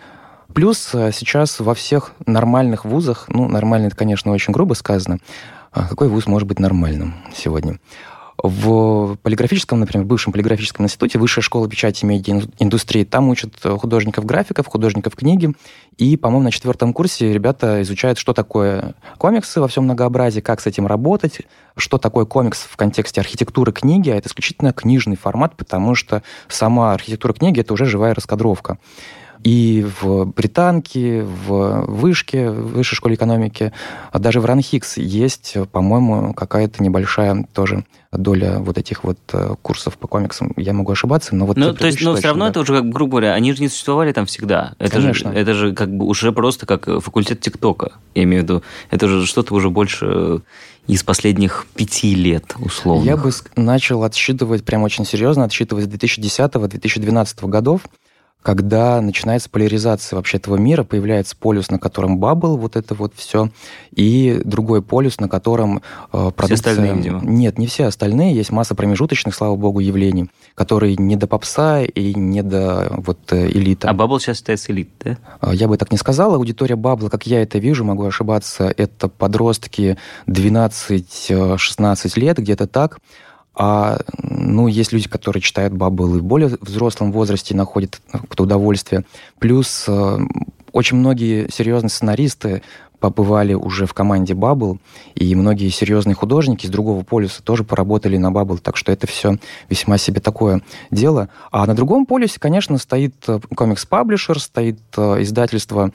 [0.53, 5.19] Плюс э, сейчас во всех нормальных вузах, ну, нормально это, конечно, очень грубо сказано,
[5.73, 7.79] а какой вуз может быть нормальным сегодня?
[8.41, 15.17] В полиграфическом, например, бывшем полиграфическом институте Высшая школа печати и медиаиндустрии, там учат художников-графиков, художников
[15.17, 15.53] книги.
[15.97, 20.67] И, по-моему, на четвертом курсе ребята изучают, что такое комиксы во всем многообразии, как с
[20.69, 21.41] этим работать,
[21.77, 26.93] что такое комикс в контексте архитектуры книги, а это исключительно книжный формат, потому что сама
[26.93, 28.79] архитектура книги— это уже живая раскадровка.
[29.45, 33.73] И в Британке, в Вышке, в Высшей школе экономики,
[34.13, 39.99] а даже в Ранхикс есть, по-моему, какая-то небольшая тоже доля вот этих вот э, курсов
[39.99, 40.55] по комиксам.
[40.57, 41.57] Я могу ошибаться, но вот...
[41.57, 42.51] Ну, то есть, но все равно да.
[42.51, 44.75] это уже, как, грубо говоря, они же не существовали там всегда.
[44.79, 45.33] Это Конечно.
[45.33, 47.93] Же, это же как бы уже просто как факультет ТикТока.
[48.15, 50.41] Я имею в виду, это же что-то уже больше
[50.87, 53.05] из последних пяти лет, условно.
[53.05, 57.83] Я бы начал отсчитывать прям очень серьезно, отсчитывать с 2010-2012 годов,
[58.49, 63.51] когда начинается поляризация вообще этого мира, появляется полюс, на котором Bubble, вот это вот все,
[63.91, 65.83] и другой полюс, на котором
[66.15, 66.57] э, продукция...
[66.57, 67.21] Все остальные, видимо.
[67.23, 72.15] Нет, не все остальные, есть масса промежуточных, слава богу, явлений, которые не до попса и
[72.15, 73.91] не до вот э, элита.
[73.91, 75.19] А Bubble сейчас считается элит, да?
[75.43, 76.35] Э, я бы так не сказал.
[76.35, 82.99] Аудитория Bubble а, как я это вижу, могу ошибаться, это подростки 12-16 лет, где-то так,
[83.59, 89.05] а, ну, есть люди, которые читают Баббл и в более взрослом возрасте находят какое-то удовольствие.
[89.41, 90.19] Плюс э,
[90.73, 92.63] очень многие серьезные сценаристы
[93.01, 94.79] побывали уже в команде Bubble,
[95.17, 99.39] и многие серьезные художники из другого полюса тоже поработали на Bubble, так что это все
[99.69, 101.29] весьма себе такое дело.
[101.51, 105.91] А на другом полюсе, конечно, стоит э, Publisher, стоит э, издательство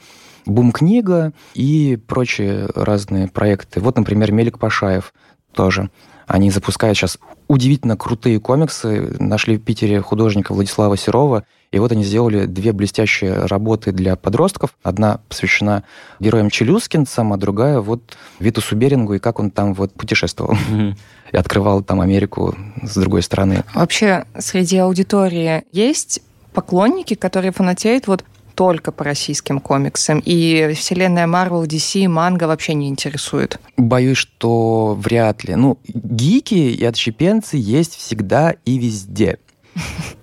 [0.45, 3.79] Бум-книга и прочие разные проекты.
[3.79, 5.13] Вот, например, Мелик Пашаев
[5.53, 5.89] тоже.
[6.27, 9.15] Они запускают сейчас удивительно крутые комиксы.
[9.19, 14.75] Нашли в Питере художника Владислава Серова, и вот они сделали две блестящие работы для подростков.
[14.83, 15.83] Одна посвящена
[16.19, 20.53] героям Челюскинцам, а другая вот Витусу Берингу и как он там вот путешествовал.
[20.53, 20.95] Mm-hmm.
[21.31, 23.63] И открывал там Америку с другой стороны.
[23.73, 26.21] Вообще, среди аудитории есть
[26.53, 28.23] поклонники, которые фанатеют вот
[28.55, 33.59] только по российским комиксам, и вселенная Marvel, DC, манга вообще не интересует?
[33.77, 35.55] Боюсь, что вряд ли.
[35.55, 39.39] Ну, гики и отщепенцы есть всегда и везде.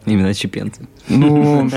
[0.07, 0.87] Именно чепенцы.
[1.11, 1.69] Ну,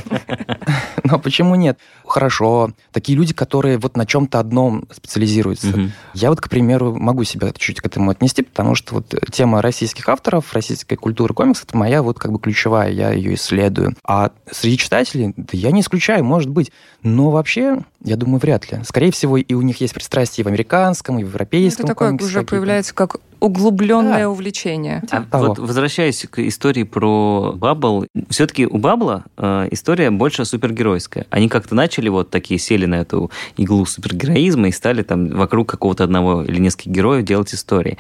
[1.03, 1.77] но почему нет?
[2.05, 2.71] Хорошо.
[2.91, 5.69] Такие люди, которые вот на чем-то одном специализируются.
[5.69, 5.81] Угу.
[6.13, 10.07] Я вот, к примеру, могу себя чуть к этому отнести, потому что вот тема российских
[10.09, 13.95] авторов, российской культуры комикс, это моя вот как бы ключевая, я ее исследую.
[14.05, 16.71] А среди читателей, да я не исключаю, может быть.
[17.01, 18.79] Но вообще, я думаю, вряд ли.
[18.85, 21.85] Скорее всего, и у них есть пристрастие в американском, и в европейском.
[21.85, 24.29] Это такое уже появляется как углубленное да.
[24.29, 25.03] увлечение.
[25.11, 31.25] А вот возвращаясь к истории про Баббл, все-таки у Баббла э, история больше супергеройская.
[31.29, 36.03] Они как-то начали вот такие, сели на эту иглу супергероизма и стали там вокруг какого-то
[36.03, 37.97] одного или нескольких героев делать истории.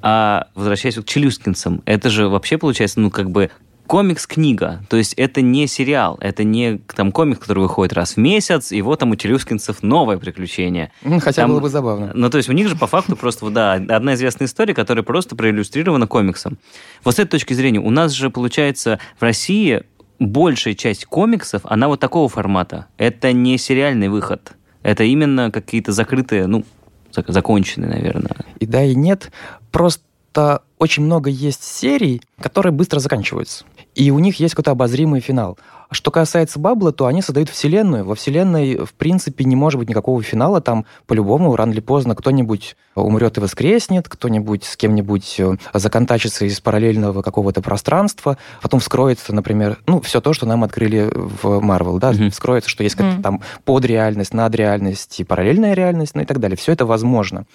[0.00, 3.50] А возвращаясь к Челюскинцам, это же вообще получается, ну, как бы
[3.86, 4.84] комикс-книга.
[4.88, 8.80] То есть это не сериал, это не там комик, который выходит раз в месяц, и
[8.80, 10.90] вот там у Челюскинцев новое приключение.
[11.02, 12.10] Хотя там, было бы забавно.
[12.14, 15.36] Ну, то есть у них же по факту просто, да, одна известная история, которая просто
[15.36, 16.58] проиллюстрирована комиксом.
[17.04, 19.82] Вот с этой точки зрения, у нас же, получается, в России
[20.18, 22.86] большая часть комиксов, она вот такого формата.
[22.96, 24.52] Это не сериальный выход.
[24.82, 26.64] Это именно какие-то закрытые, ну,
[27.10, 28.36] законченные, наверное.
[28.58, 29.30] И да, и нет.
[29.70, 35.58] Просто очень много есть серий, которые быстро заканчиваются и у них есть какой-то обозримый финал.
[35.92, 38.04] Что касается Бабла, то они создают вселенную.
[38.04, 40.60] Во вселенной, в принципе, не может быть никакого финала.
[40.60, 46.60] Там по-любому, рано или поздно, кто-нибудь умрет и воскреснет, кто-нибудь с кем-нибудь э, законтачится из
[46.60, 52.12] параллельного какого-то пространства, потом вскроется, например, ну, все то, что нам открыли в Марвел, да,
[52.12, 52.30] mm-hmm.
[52.30, 53.22] вскроется, что есть mm-hmm.
[53.22, 56.56] там подреальность, надреальность и параллельная реальность, ну и так далее.
[56.56, 57.46] Все это возможно.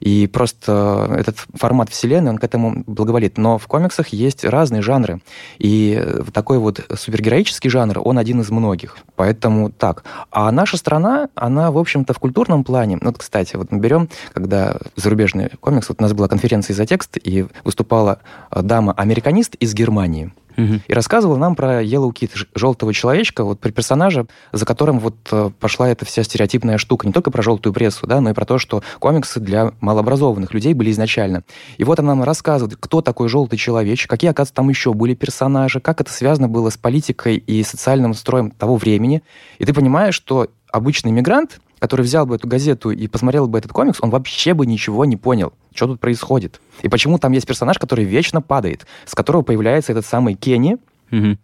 [0.00, 3.38] И просто этот формат вселенной, он к этому благоволит.
[3.38, 5.20] Но в комиксах есть разные жанры.
[5.58, 8.98] И такой вот супергероический жанр, он один из многих.
[9.16, 10.04] Поэтому так.
[10.30, 12.98] А наша страна, она, в общем-то, в культурном плане...
[13.00, 16.86] Ну, вот, кстати, вот мы берем, когда зарубежный комикс, вот у нас была конференция за
[16.86, 18.20] текст, и выступала
[18.50, 24.64] дама-американист из Германии и рассказывал нам про Yellow Kid, желтого человечка, вот про персонажа, за
[24.66, 28.30] которым вот э, пошла эта вся стереотипная штука, не только про желтую прессу, да, но
[28.30, 31.42] и про то, что комиксы для малообразованных людей были изначально.
[31.76, 35.80] И вот она нам рассказывает, кто такой желтый человечек, какие, оказывается, там еще были персонажи,
[35.80, 39.22] как это связано было с политикой и социальным строем того времени.
[39.58, 43.72] И ты понимаешь, что обычный мигрант, который взял бы эту газету и посмотрел бы этот
[43.72, 46.60] комикс, он вообще бы ничего не понял, что тут происходит.
[46.82, 50.78] И почему там есть персонаж, который вечно падает, с которого появляется этот самый Кенни,
[51.10, 51.38] mm-hmm.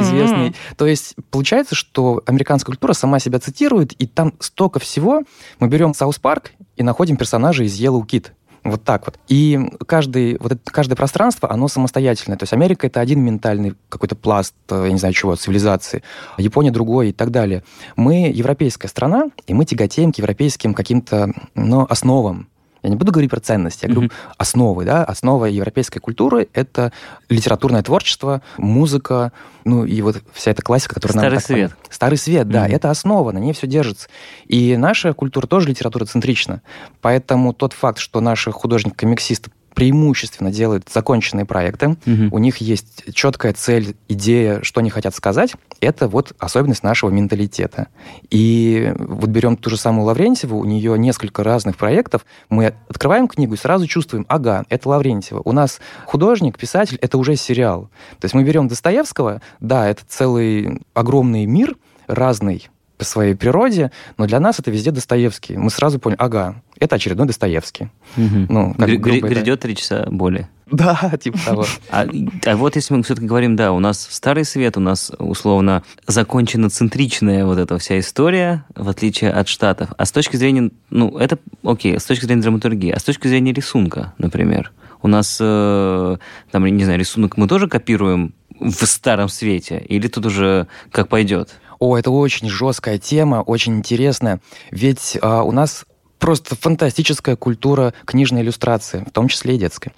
[0.00, 0.48] известный.
[0.48, 0.76] Mm-hmm.
[0.76, 5.22] То есть получается, что американская культура сама себя цитирует, и там столько всего.
[5.58, 8.28] Мы берем South Park и находим персонажа из Yellow Kid.
[8.64, 9.18] Вот так вот.
[9.28, 12.36] И каждый, вот это, каждое пространство, оно самостоятельное.
[12.36, 16.02] То есть Америка— это один ментальный какой-то пласт, э, я не знаю чего, цивилизации.
[16.36, 17.62] Япония другой и так далее.
[17.96, 22.48] Мы европейская страна, и мы тяготеем к европейским каким-то ну, основам.
[22.82, 26.92] Я не буду говорить про ценности, я говорю основы, да, основа европейской культуры– это
[27.28, 29.32] литературное творчество, музыка,
[29.64, 31.70] ну и вот вся эта классика, которая Старый нам так свет.
[31.70, 31.92] понятна.
[31.94, 32.72] Старый свет, да, Мгм.
[32.74, 34.08] это основа, на ней все держится.
[34.46, 36.62] И наша культура тоже литературоцентрична.
[37.00, 42.32] Поэтому тот факт, что наши художники-комиксисты преимущественно делают законченные проекты, Мгм.
[42.32, 47.86] у них есть четкая цель, идея, что они хотят сказать, это вот особенность нашего менталитета.
[48.28, 53.54] И вот берем ту же самую Лаврентьеву, у нее несколько разных проектов, мы открываем книгу
[53.54, 55.42] и сразу чувствуем, ага, это Лаврентьева.
[55.44, 57.88] У нас художник, писатель, это уже сериал.
[58.18, 61.76] То есть мы берем Достоевского, да, это целый огромный мир,
[62.08, 65.56] разный по своей природе, но для нас это везде Достоевский.
[65.56, 67.88] Мы сразу поняли, ага, это очередной Достоевский.
[68.16, 68.46] Мгм.
[68.48, 70.48] Ну, как Гря- грубо Грядет три часа боли.
[70.70, 71.64] Да, типа того.
[71.90, 72.06] А,
[72.44, 76.70] а вот если мы все-таки говорим, да, у нас старый свет, у нас условно закончена
[76.70, 79.90] центричная вот эта вся история, в отличие от Штатов.
[79.96, 83.52] А с точки зрения, ну, это окей, с точки зрения драматургии, а с точки зрения
[83.52, 86.16] рисунка, например, у нас, э,
[86.50, 91.60] там, не знаю, рисунок мы тоже копируем в старом свете, или тут уже как пойдет?
[91.78, 94.40] О, это очень жесткая тема, очень интересная.
[94.70, 95.84] Ведь а, у нас
[96.18, 99.92] просто фантастическая культура книжной иллюстрации, в том числе и детской.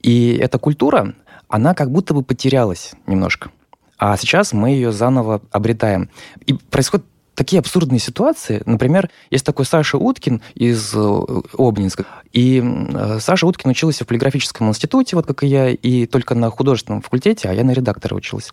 [0.00, 1.14] И эта культура,
[1.48, 3.50] она как будто бы потерялась немножко.
[3.98, 6.10] А сейчас мы ее заново обретаем.
[6.46, 8.62] И происходят такие абсурдные ситуации.
[8.66, 11.22] Например, есть такой Саша Уткин из э,
[11.56, 12.04] Обнинска.
[12.32, 16.50] И э, Саша Уткин учился в полиграфическом институте, вот как и я, и только на
[16.50, 18.52] художественном факультете, а я на редактора училась.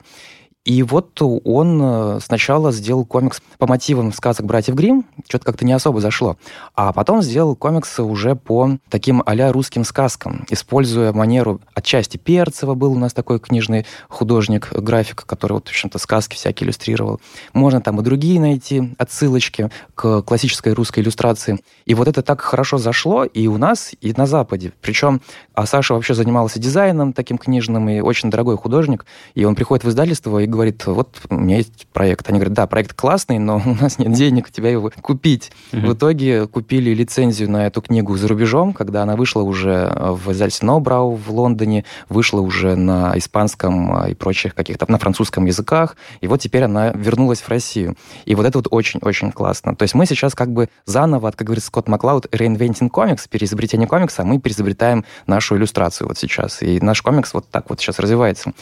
[0.69, 5.73] И вот он э, сначала сделал комикс по мотивам сказок братьев Гримм, что-то как-то не
[5.73, 6.38] особо зашло.
[6.75, 12.91] А потом сделал комиксы уже по таким а русским сказкам, используя манеру отчасти Перцева, был
[12.91, 17.19] у нас такой книжный художник, график, который вот, в общем-то, сказки всякие иллюстрировал.
[17.53, 21.63] Можно там и другие найти отсылочки к классической русской иллюстрации.
[21.88, 24.71] И вот это так хорошо зашло и у нас, и на Западе.
[24.82, 25.21] Причем
[25.60, 29.05] а Саша вообще занимался дизайном таким книжным, и очень дорогой художник.
[29.36, 32.29] И он приходит в издательство и говорит, вот у меня есть проект.
[32.29, 35.51] Они говорят, да, проект классный, но у нас нет денег тебя его купить.
[35.71, 35.87] Мгм.
[35.87, 40.67] В итоге купили лицензию на эту книгу за рубежом, когда она вышла уже в издательстве
[40.67, 46.41] Ноубрау в Лондоне, вышла уже на испанском и прочих каких-то, на французском языках, и вот
[46.41, 47.95] теперь она вернулась в Россию.
[48.25, 49.75] И вот это вот очень-очень классно.
[49.75, 54.23] То есть мы сейчас как бы заново, как говорит Скотт Маклауд, reinventing comics, переизобретение комикса,
[54.23, 56.61] мы переизобретаем нашу иллюстрацию вот сейчас.
[56.61, 58.53] И наш комикс вот так вот сейчас развивается.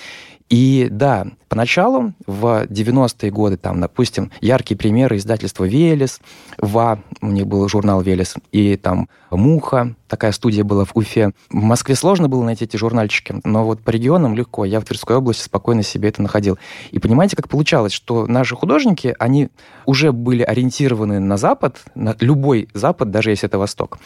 [0.50, 6.22] И да, поначалу, в 90-е годы, там, допустим, яркие примеры издательства «Велес»,
[6.58, 11.32] «ВА», у них был журнал «Велес», и там «Муха», такая студия была в Уфе.
[11.50, 14.64] В Москве сложно было найти эти журнальчики, но вот по регионам легко.
[14.64, 16.58] Я в Тверской области спокойно себе это находил.
[16.92, 19.50] И понимаете, как получалось, что наши художники, они
[19.86, 24.00] уже были ориентированы на Запад, на любой Запад, даже если это Восток.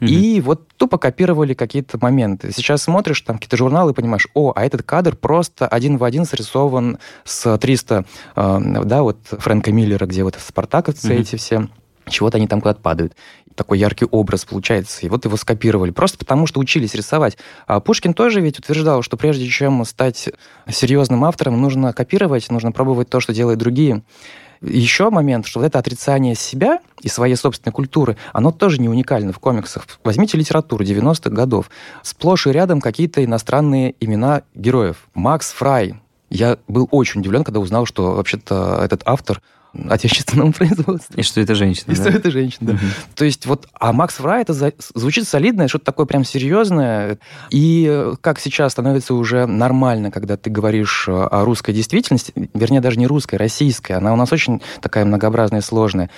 [0.00, 0.12] Мгм.
[0.12, 2.52] И вот тупо копировали какие-то моменты.
[2.52, 6.26] Сейчас смотришь там какие-то журналы и понимаешь, о, а этот кадр просто один в один
[6.26, 8.04] срисован с 300,
[8.36, 11.20] э, да, вот Фрэнка Миллера, где вот спартаковцы Мгм.
[11.20, 11.68] эти все,
[12.08, 13.14] чего-то они там куда-то падают.
[13.54, 15.06] Такой яркий образ получается.
[15.06, 15.90] И вот его скопировали.
[15.90, 17.38] Просто потому, что учились рисовать.
[17.66, 20.28] А Пушкин тоже ведь утверждал, что прежде чем стать
[20.68, 24.02] серьезным автором, нужно копировать, нужно пробовать то, что делают другие.
[24.60, 29.32] Еще момент, что вот это отрицание себя и своей собственной культуры, оно тоже не уникально
[29.32, 29.86] в комиксах.
[30.04, 31.70] Возьмите литературу 90-х годов.
[32.02, 35.08] Сплошь и рядом какие-то иностранные имена героев.
[35.14, 36.00] Макс Фрай.
[36.28, 39.40] Я был очень удивлен, когда узнал, что вообще-то этот автор
[39.90, 41.14] отечественного производства.
[41.16, 42.02] И что это женщина, И да?
[42.02, 42.72] что это женщина, да.
[42.74, 42.82] Мгм.
[43.14, 47.18] То есть вот, а Макс Фрай это за- звучит солидно, что-то такое прям серьезное.
[47.50, 52.80] И э, как сейчас становится уже нормально, когда ты говоришь э, о русской действительности, вернее,
[52.80, 56.10] даже не русской, российской, она у нас очень такая многообразная и сложная.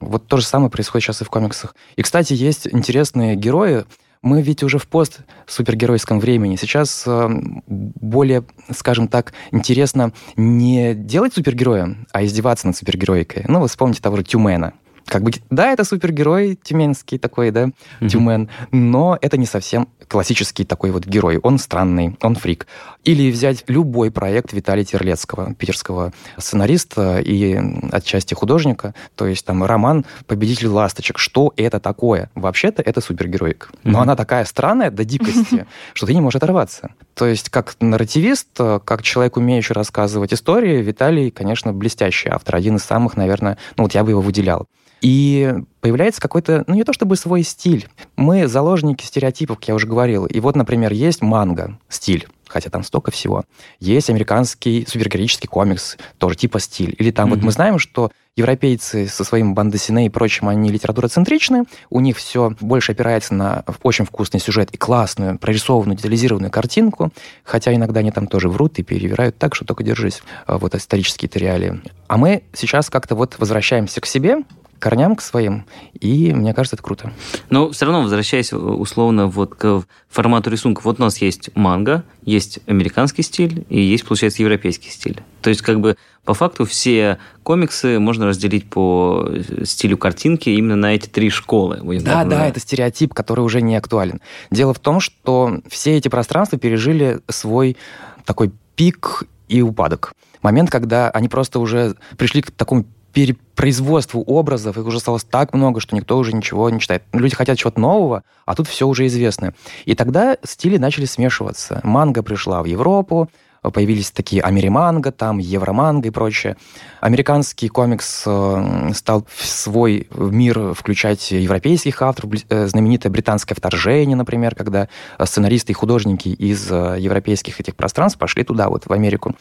[0.00, 1.74] Вот то же самое происходит сейчас и в комиксах.
[1.96, 3.84] И, кстати, есть интересные герои,
[4.22, 6.56] мы ведь уже в пост-супергеройском времени.
[6.56, 7.28] Сейчас э,
[7.66, 13.44] более, скажем так, интересно не делать супергероя, а издеваться над супергероикой.
[13.48, 14.74] Ну, вы вспомните того же Тюмена.
[15.08, 17.68] Как бы, да, это супергерой тюменский такой, да,
[18.00, 18.08] Мгм.
[18.08, 21.38] Тюмен, но это не совсем классический такой вот герой.
[21.38, 22.66] Он странный, он фрик.
[23.04, 27.58] Или взять любой проект Виталия Терлецкого, питерского сценариста и
[27.92, 31.18] отчасти художника, то есть там роман «Победитель ласточек».
[31.18, 32.30] Что это такое?
[32.34, 33.70] Вообще-то это супергероик.
[33.84, 34.00] Но Мгм.
[34.00, 36.90] она такая странная до дикости, что ты не можешь оторваться.
[37.14, 38.48] То есть как нарративист,
[38.84, 42.56] как человек, умеющий рассказывать истории, Виталий, конечно, блестящий автор.
[42.56, 44.66] Один из самых, наверное, ну вот я бы его выделял.
[45.00, 47.88] И появляется какой-то, ну не то чтобы свой стиль.
[48.16, 50.26] Мы заложники стереотипов, как я уже говорил.
[50.26, 53.44] И вот, например, есть манга, стиль хотя там столько всего.
[53.78, 56.94] Есть американский супергероический комикс, тоже типа стиль.
[56.98, 57.34] Или там mm-hmm.
[57.34, 62.54] вот мы знаем, что европейцы со своим бандесине и прочим, они литературоцентричны, у них все
[62.60, 67.12] больше опирается на очень вкусный сюжет и классную, прорисованную, детализированную картинку,
[67.44, 71.30] хотя иногда они там тоже врут и перевирают так, что только держись, а, вот исторические
[71.34, 71.80] реалии.
[72.06, 74.38] А мы сейчас как-то вот возвращаемся к себе,
[74.78, 75.66] корням к своим,
[75.98, 77.12] и мне кажется, это круто.
[77.50, 82.04] Но все равно, возвращаясь э, условно вот к формату рисунка, вот у нас есть манга,
[82.22, 85.22] есть американский стиль и есть, получается, европейский стиль.
[85.42, 90.76] То есть, как бы, по факту все комиксы можно разделить по э, стилю картинки именно
[90.76, 91.80] на эти три школы.
[92.00, 94.20] Да, да, это стереотип, который уже не актуален.
[94.50, 97.76] Дело в том, что все эти пространства пережили свой
[98.24, 100.12] такой пик и упадок.
[100.42, 105.80] Момент, когда они просто уже пришли к такому перепроизводству образов, их уже осталось так много,
[105.80, 107.02] что никто уже ничего не читает.
[107.12, 109.54] Люди хотят чего-то нового, а тут все уже известно.
[109.84, 111.80] И тогда стили начали смешиваться.
[111.82, 113.28] Манга пришла в Европу,
[113.62, 116.56] появились такие америманго, там евроманго и прочее.
[117.00, 124.54] Американский комикс э, стал в свой мир включать европейских авторов, э, знаменитое британское вторжение, например,
[124.54, 124.88] когда
[125.22, 129.34] сценаристы и художники из э, европейских этих пространств пошли туда, вот в Америку.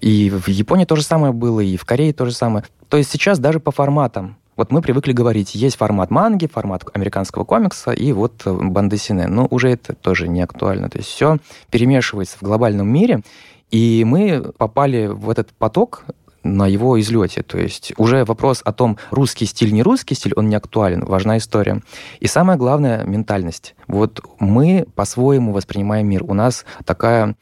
[0.00, 2.64] И в Японии то же самое было, и в Корее то же самое.
[2.88, 7.44] То есть сейчас даже по форматам вот мы привыкли говорить, есть формат манги, формат американского
[7.44, 9.26] комикса и вот э, бандесине.
[9.26, 10.88] Но уже это тоже не актуально.
[10.88, 11.38] То есть все
[11.70, 13.22] перемешивается в глобальном мире,
[13.70, 16.04] и мы попали в этот поток
[16.44, 17.42] на его излете.
[17.42, 21.04] То есть уже вопрос о том, русский стиль, не русский стиль, он не актуален.
[21.04, 21.82] Важна история.
[22.20, 23.74] И самое главное— ментальность.
[23.88, 26.22] Вот мы по-своему воспринимаем мир.
[26.22, 27.34] У нас такая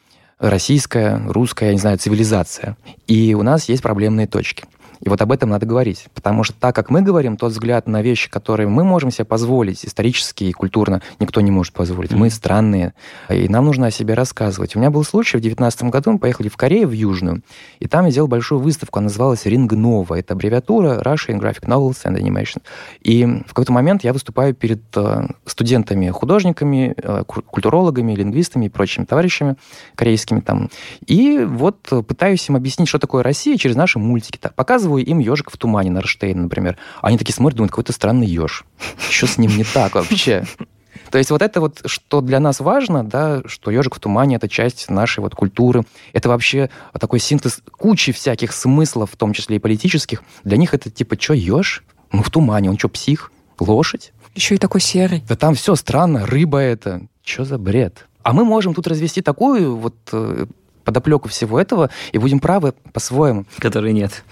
[0.50, 2.76] российская, русская, я не знаю, цивилизация.
[3.06, 4.64] И у нас есть проблемные точки.
[5.02, 6.06] И вот об этом надо говорить.
[6.14, 9.84] Потому что так, как мы говорим, тот взгляд на вещи, которые мы можем себе позволить
[9.84, 12.12] исторически и культурно, никто не может позволить.
[12.12, 12.94] Мы странные,
[13.28, 14.76] и нам нужно о себе рассказывать.
[14.76, 17.42] У меня был случай, в 2019 году мы поехали в Корею, в Южную,
[17.80, 20.16] и там я сделал большую выставку, она называлась Ring Nova.
[20.16, 22.62] Это аббревиатура Russian Graphic Novels and Animation.
[23.02, 29.04] И в какой-то момент я выступаю перед э, студентами, художниками, э, культурологами, лингвистами и прочими
[29.04, 29.56] товарищами
[29.96, 30.70] корейскими там.
[31.06, 34.38] И вот пытаюсь им объяснить, что такое Россия через наши мультики.
[34.54, 36.76] Показываю показываю им ежик в тумане на Раштейн, например.
[37.00, 38.64] Они такие смотрят, думают, какой-то странный еж.
[39.10, 40.44] Что с ним не так вообще?
[41.10, 44.48] То есть вот это вот, что для нас важно, да, что ежик в тумане это
[44.48, 45.84] часть нашей вот культуры.
[46.14, 50.22] Это вообще такой синтез кучи всяких смыслов, в том числе и политических.
[50.42, 51.84] Для них это типа, что еж?
[52.12, 53.30] Ну, в тумане, он что, псих?
[53.60, 54.12] Лошадь?
[54.34, 55.22] Еще и такой серый.
[55.28, 57.02] Да там все странно, рыба это.
[57.22, 58.06] Что за бред?
[58.22, 60.46] А мы можем тут развести такую вот э,
[60.84, 63.44] подоплеку всего этого и будем правы по-своему.
[63.58, 64.24] Который нет.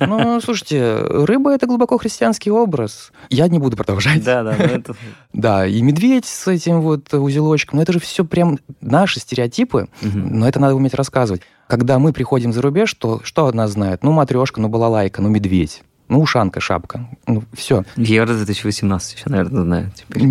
[0.00, 3.12] Ну, слушайте, рыба— это глубоко христианский образ.
[3.30, 4.24] Я не буду продолжать.
[4.24, 4.54] Да, да.
[4.54, 4.94] Это...
[5.32, 7.76] Да, и медведь с этим вот узелочком.
[7.76, 10.18] Но это же все прям наши стереотипы, угу.
[10.18, 11.42] но это надо уметь рассказывать.
[11.66, 14.02] Когда мы приходим за рубеж, то что от нас знают?
[14.02, 15.82] Ну, матрешка, ну, балалайка, ну, медведь.
[16.08, 17.08] Ну, ушанка, шапка.
[17.26, 17.84] Ну, все.
[17.96, 20.22] Евро 2018 еще, наверное, знаю теперь.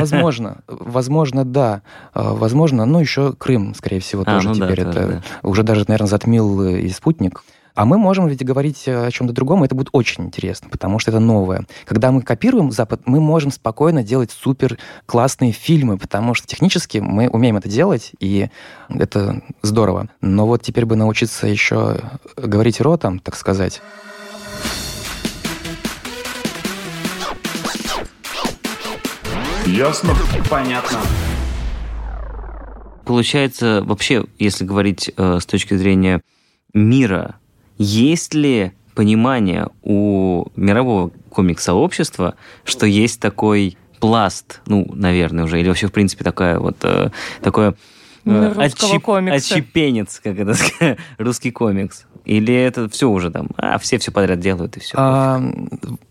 [0.00, 0.58] Возможно.
[0.66, 1.82] Возможно, да.
[2.12, 4.82] А, возможно, ну, еще Крым, скорее всего, а, тоже ну теперь.
[4.82, 5.48] Да, это да.
[5.48, 7.42] уже даже, наверное, затмил и спутник.
[7.74, 11.12] А мы можем ведь говорить о чем-то другом, и это будет очень интересно, потому что
[11.12, 11.66] это новое.
[11.84, 17.28] Когда мы копируем Запад, мы можем спокойно делать супер классные фильмы, потому что технически мы
[17.28, 18.48] умеем это делать, и
[18.88, 20.08] это здорово.
[20.20, 22.00] Но вот теперь бы научиться еще
[22.36, 23.80] говорить ротом, так сказать.
[29.66, 30.14] Ясно?
[30.48, 30.98] Понятно.
[33.04, 36.22] Получается, вообще, если говорить э, с точки зрения
[36.72, 37.36] мира,
[37.78, 45.86] есть ли понимание у мирового комик-сообщества, что есть такой пласт, ну, наверное, уже, или вообще,
[45.86, 47.10] в принципе, такая вот, э,
[47.42, 47.74] такое
[48.24, 52.06] э, отчеп, отчепенец, как это сказать, русский комикс?
[52.24, 54.94] Или это все уже там, а все все подряд делают и все?
[54.98, 55.42] А,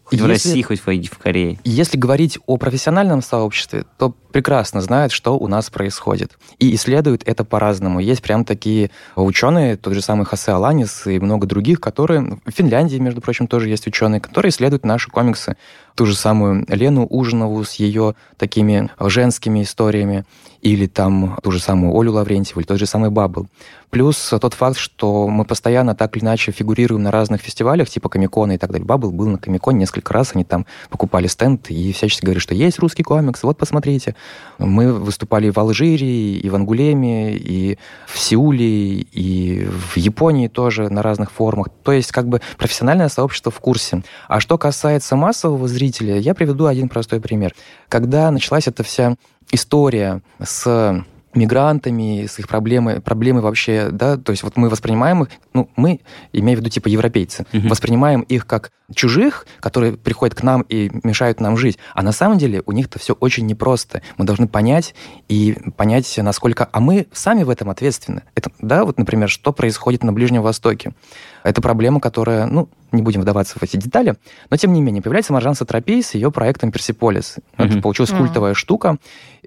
[0.10, 1.60] Хоть если, в России, хоть в, в Корее.
[1.64, 6.38] Если говорить о профессиональном сообществе, то прекрасно знают, что у нас происходит.
[6.58, 8.00] И исследуют это по-разному.
[8.00, 12.40] Есть прям такие ученые, тот же самый Хосе Аланис и много других, которые...
[12.46, 15.58] В Финляндии, между прочим, тоже есть ученые, которые исследуют наши комиксы.
[15.94, 20.26] Ту же самую Лену Ужинову с ее такими женскими историями,
[20.62, 23.48] или там ту же самую Олю Лаврентьеву, или тот же самый Бабл.
[23.90, 28.54] Плюс тот факт, что мы постоянно так или иначе фигурируем на разных фестивалях, типа Комикона
[28.54, 28.86] и так далее.
[28.86, 32.56] Бабл был на Комиконе несколько несколько раз они там покупали стенд и всячески говорили, что
[32.56, 34.16] есть русский комикс, вот посмотрите.
[34.58, 41.02] Мы выступали в Алжире, и в Ангулеме, и в Сеуле, и в Японии тоже на
[41.02, 41.68] разных форумах.
[41.84, 44.04] То есть как бы профессиональное сообщество в курсе.
[44.28, 47.54] А что касается массового зрителя, я приведу один простой пример.
[47.90, 49.16] Когда началась эта вся
[49.52, 51.04] история с
[51.36, 56.00] мигрантами, с их проблемой, проблемы вообще, да, то есть вот мы воспринимаем их, ну, мы,
[56.34, 57.68] имею в виду типа европейцы, Мгм.
[57.70, 62.38] воспринимаем их как чужих, которые приходят к нам и мешают нам жить, а на самом
[62.38, 64.02] деле у них-то все очень непросто.
[64.18, 64.96] Мы должны понять
[65.28, 68.24] и понять, насколько, а мы сами в этом ответственны.
[68.36, 70.94] Это, да, вот, например, что происходит на Ближнем Востоке.
[71.44, 74.16] Это проблема, которая, ну, не будем вдаваться в эти детали,
[74.50, 77.36] но тем не менее, появляется Маржан Сатрапей с ее проектом «Персиполис».
[77.58, 77.82] Это Мгм.
[77.84, 78.20] получилась Мгм.
[78.20, 78.98] культовая штука.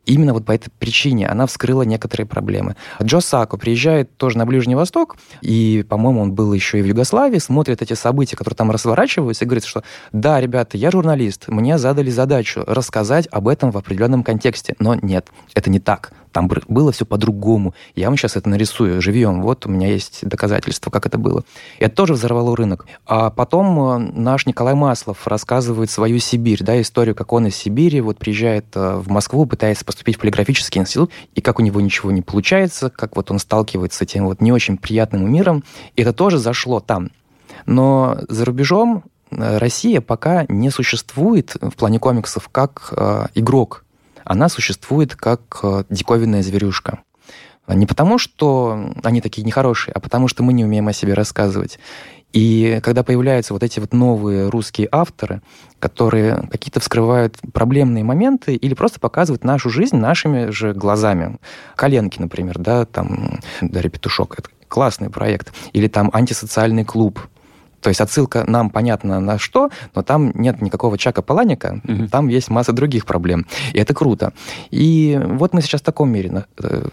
[0.04, 2.74] Именно вот по этой причине она вскрыла некоторые проблемы.
[3.00, 7.38] Джо Сако приезжает тоже на Ближний Восток, и, по-моему, он был еще и в Югославии,
[7.38, 12.10] смотрит эти события, которые там разворачиваются, и говорит, что да, ребята, я журналист, мне задали
[12.10, 14.74] задачу рассказать об этом в определенном контексте.
[14.78, 16.12] Но нет, это не так.
[16.32, 17.74] Там было все по-другому.
[17.94, 19.42] Я вам сейчас это нарисую живьем.
[19.42, 21.44] Вот у меня есть доказательства, как это было.
[21.78, 22.86] Это тоже взорвало рынок.
[23.06, 28.00] А потом э, наш Николай Маслов рассказывает свою Сибирь, да, историю, как он из Сибири
[28.00, 32.10] вот приезжает э, в Москву, пытается поступить в полиграфический институт, и как у него ничего
[32.10, 35.62] не получается, как вот он сталкивается с этим вот не очень приятным миром.
[35.96, 37.10] И это тоже зашло там.
[37.66, 39.04] Но за рубежом
[39.36, 43.84] Россия пока не существует в плане комиксов как э, игрок.
[44.24, 47.00] Она существует как э, диковинная зверюшка.
[47.68, 51.78] Не потому, что они такие нехорошие, а потому, что мы не умеем о себе рассказывать.
[52.32, 55.42] И когда появляются вот эти вот новые русские авторы,
[55.78, 61.38] которые какие-то вскрывают проблемные моменты или просто показывают нашу жизнь нашими же глазами.
[61.76, 65.52] Коленки, например, да, там Дарья Петушок, это классный проект.
[65.74, 67.20] Или там антисоциальный клуб.
[67.82, 72.08] То есть отсылка нам понятно на что, но там нет никакого Чака Паланика, Мгм.
[72.08, 73.44] там есть масса других проблем.
[73.74, 74.32] И это круто.
[74.70, 76.88] И вот мы сейчас в таком мире на- э,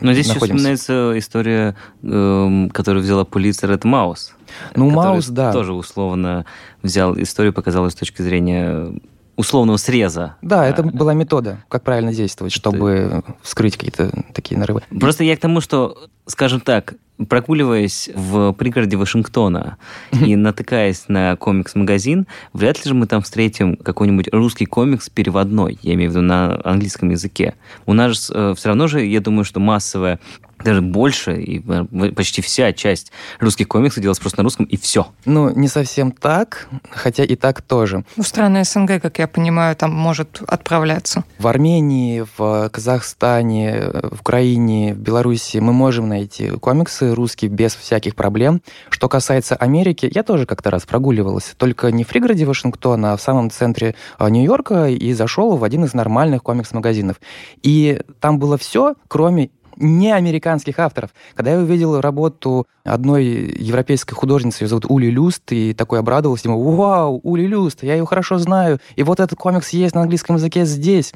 [0.00, 0.56] Но здесь еще находимся.
[0.56, 4.32] вспоминается история, эм, которую взяла Пулитцер, это Маус.
[4.74, 5.52] Ну, Маус, да.
[5.52, 6.44] Тоже условно
[6.82, 8.92] взял историю, показал с точки зрения
[9.36, 10.36] условного среза.
[10.42, 14.82] Да, это была метода, как правильно действовать, чтобы вскрыть какие-то такие нарывы.
[15.00, 16.94] Просто я к тому, что, скажем так,
[17.28, 19.76] прогуливаясь в пригороде Вашингтона
[20.10, 25.94] и натыкаясь на комикс-магазин, вряд ли же мы там встретим какой-нибудь русский комикс переводной, я
[25.94, 27.54] имею в виду на английском языке.
[27.86, 30.18] У нас все равно же, я думаю, что массовая
[30.64, 35.08] даже больше, и э, почти вся часть русских комиксов делалась просто на русском, и все.
[35.24, 38.04] Ну, не совсем так, хотя и так тоже.
[38.16, 41.24] В страны СНГ, как я понимаю, там может отправляться.
[41.38, 48.14] В Армении, в Казахстане, в Украине, в Беларуси мы можем найти комиксы русские без всяких
[48.14, 48.62] проблем.
[48.90, 53.20] Что касается Америки, я тоже как-то раз прогуливался, только не в пригороде Вашингтона, а в
[53.20, 57.20] самом центре а, Нью-Йорка и зашел в один из нормальных комикс-магазинов.
[57.62, 61.10] И там было все, кроме не американских авторов.
[61.34, 66.72] Когда я увидел работу одной европейской художницы, ее зовут Ули Люст, и такой обрадовался, ему,
[66.72, 70.64] вау, Ули Люст, я ее хорошо знаю, и вот этот комикс есть на английском языке
[70.64, 71.12] здесь.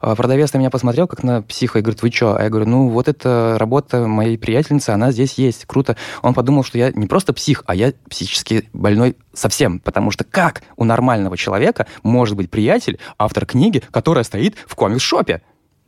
[0.00, 2.36] А Продавец на меня посмотрел, как на психа, и говорит, вы что?
[2.36, 5.96] А я говорю, ну, вот это работа моей приятельницы, она здесь есть, круто.
[6.22, 10.62] Он подумал, что я не просто псих, а я психически больной совсем, потому что как
[10.76, 15.42] у нормального человека может быть приятель, автор книги, которая стоит в комикс-шопе?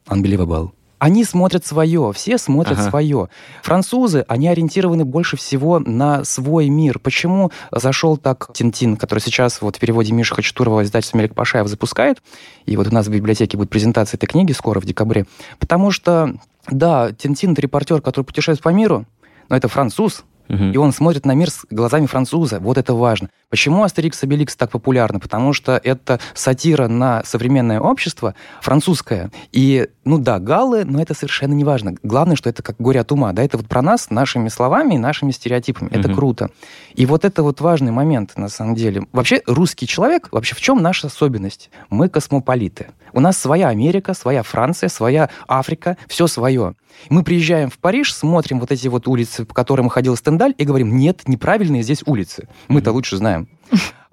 [0.09, 0.71] Unbelievable.
[1.01, 2.90] Они смотрят свое, все смотрят Ага.
[2.90, 3.28] свое.
[3.62, 6.98] Французы, они ориентированы больше всего на свой мир.
[6.98, 12.22] Почему зашел так Тинтин, который сейчас вот в переводе Миши Хачатурова издательство Мелик Пашаев запускает,
[12.66, 15.24] и вот у нас в библиотеке будет презентация этой книги скоро, в декабре.
[15.59, 16.34] Потому что,
[16.70, 19.07] да, Тинтин— это репортер, который путешествует по миру,
[19.48, 20.72] но это француз, Мгм.
[20.72, 22.59] и он смотрит на мир с глазами француза.
[22.61, 23.30] Вот это важно.
[23.48, 25.18] Почему Астерикс и Обеликс так популярны?
[25.20, 29.30] Потому что это сатира на современное общество французское.
[29.53, 31.94] И, ну да, галлы, но это совершенно не важно.
[32.03, 33.32] Главное, что это как горе от ума.
[33.32, 35.88] Да, это вот про нас, нашими словами и нашими стереотипами.
[35.90, 36.14] Это Мгм.
[36.16, 36.51] круто.
[36.94, 39.07] И вот это вот важный момент, на самом деле.
[39.12, 41.70] Вообще, русский человек, вообще в чем наша особенность?
[41.90, 42.88] Мы космополиты.
[43.12, 46.74] У нас своя Америка, своя Франция, своя Африка, все свое.
[47.09, 50.97] Мы приезжаем в Париж, смотрим вот эти вот улицы, по которым ходил Стендаль, и говорим,
[50.97, 52.49] нет, неправильные здесь улицы.
[52.68, 53.47] Мы-то лучше знаем.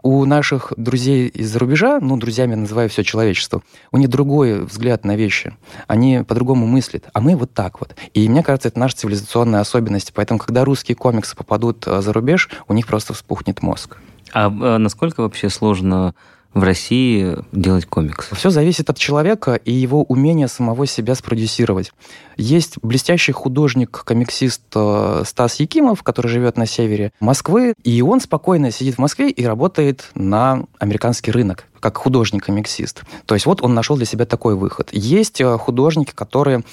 [0.03, 3.63] У наших друзей из-за рубежа, ну, друзьями называю все человечество,
[3.93, 5.55] у них другой взгляд на вещи.
[5.87, 7.95] Они по-другому мыслят, а мы вот так вот.
[8.13, 10.11] И мне кажется, это наша цивилизационная особенность.
[10.13, 13.95] Поэтому, когда русские комиксы попадут э, за рубеж, у них просто вспухнет мозг.
[14.33, 16.13] А э, насколько вообще сложно
[16.53, 18.29] в России делать комикс?
[18.31, 21.91] Все зависит от человека и его умения самого себя спродюсировать.
[22.37, 28.95] Есть блестящий художник-комиксист э, Стас Якимов, который живет на севере Москвы, и он спокойно сидит
[28.95, 33.03] в Москве и работает на американский рынок как художник-комиксист.
[33.25, 34.89] То есть вот он нашел для себя такой выход.
[34.91, 36.63] Есть э, художники, которые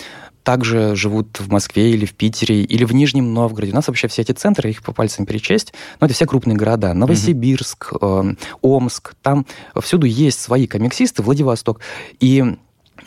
[0.45, 3.73] также живут в Москве или в Питере, или в Нижнем Новгороде.
[3.73, 6.95] У нас вообще все эти центры, их по пальцам перечесть, но это все крупные города.
[6.95, 9.47] Новосибирск, э, Омск, там
[9.81, 11.81] всюду есть свои комиксисты, Владивосток.
[12.21, 12.45] И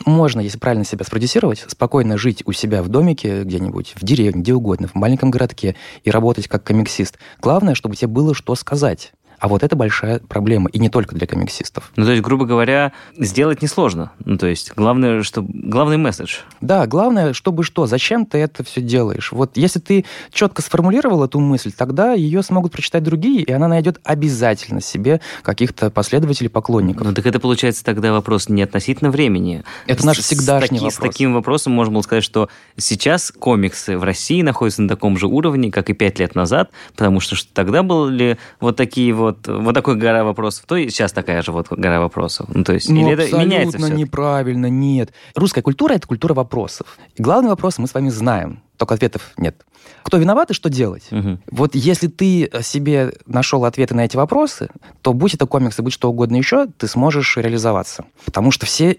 [0.04, 4.54] можно, если правильно себя спродюсировать, спокойно жить у себя в домике где-нибудь, в деревне, где
[4.54, 7.18] угодно, в маленьком городке и работать как комиксист.
[7.40, 9.12] Главное, чтобы тебе было что сказать.
[9.38, 11.92] А вот это большая проблема, и не только для комиксистов.
[11.96, 14.12] Ну, то есть, грубо говоря, сделать несложно.
[14.24, 15.44] Ну, то есть, главное, что...
[15.46, 16.38] главный месседж.
[16.60, 19.32] Да, главное, чтобы что, зачем ты это все делаешь.
[19.32, 24.00] Вот если ты четко сформулировал эту мысль, тогда ее смогут прочитать другие, и она найдет
[24.04, 27.06] обязательно себе каких-то последователей, поклонников.
[27.06, 29.64] Ну, так это получается тогда вопрос не относительно времени.
[29.86, 30.94] Это наш всегдашний с, вопрос.
[30.94, 35.26] С таким вопросом можно было сказать, что сейчас комиксы в России находятся на таком же
[35.26, 39.46] уровне, как и пять лет назад, потому что, что тогда были вот такие вот вот,
[39.46, 42.48] вот такой гора вопросов, то и сейчас такая же вот гора вопросов.
[42.52, 43.92] Ну, то есть, ну, или это меняется все?
[43.92, 45.12] неправильно, нет.
[45.34, 46.98] Русская культура– это культура вопросов.
[47.16, 49.64] И главный вопрос мы с вами знаем, только ответов нет.
[50.02, 51.08] Кто виноват и что делать?
[51.10, 51.40] Угу.
[51.50, 54.68] Вот если ты себе нашел ответы на эти вопросы,
[55.02, 58.04] то будь это комиксы, будь что угодно еще, ты сможешь реализоваться.
[58.24, 58.98] Потому что все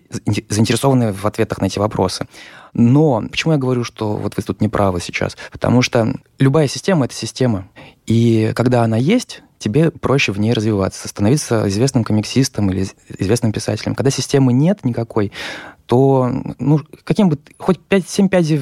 [0.49, 2.27] заинтересованы в ответах на эти вопросы.
[2.73, 5.35] Но почему я говорю, что вот вы тут не правы сейчас?
[5.51, 7.67] Потому что любая система– это система.
[8.05, 12.87] И когда она есть, тебе проще в ней развиваться, становиться известным комиксистом или
[13.19, 13.93] известным писателем.
[13.93, 15.31] Когда системы нет никакой,
[15.85, 18.61] то ну, каким бы хоть 5-7 пядей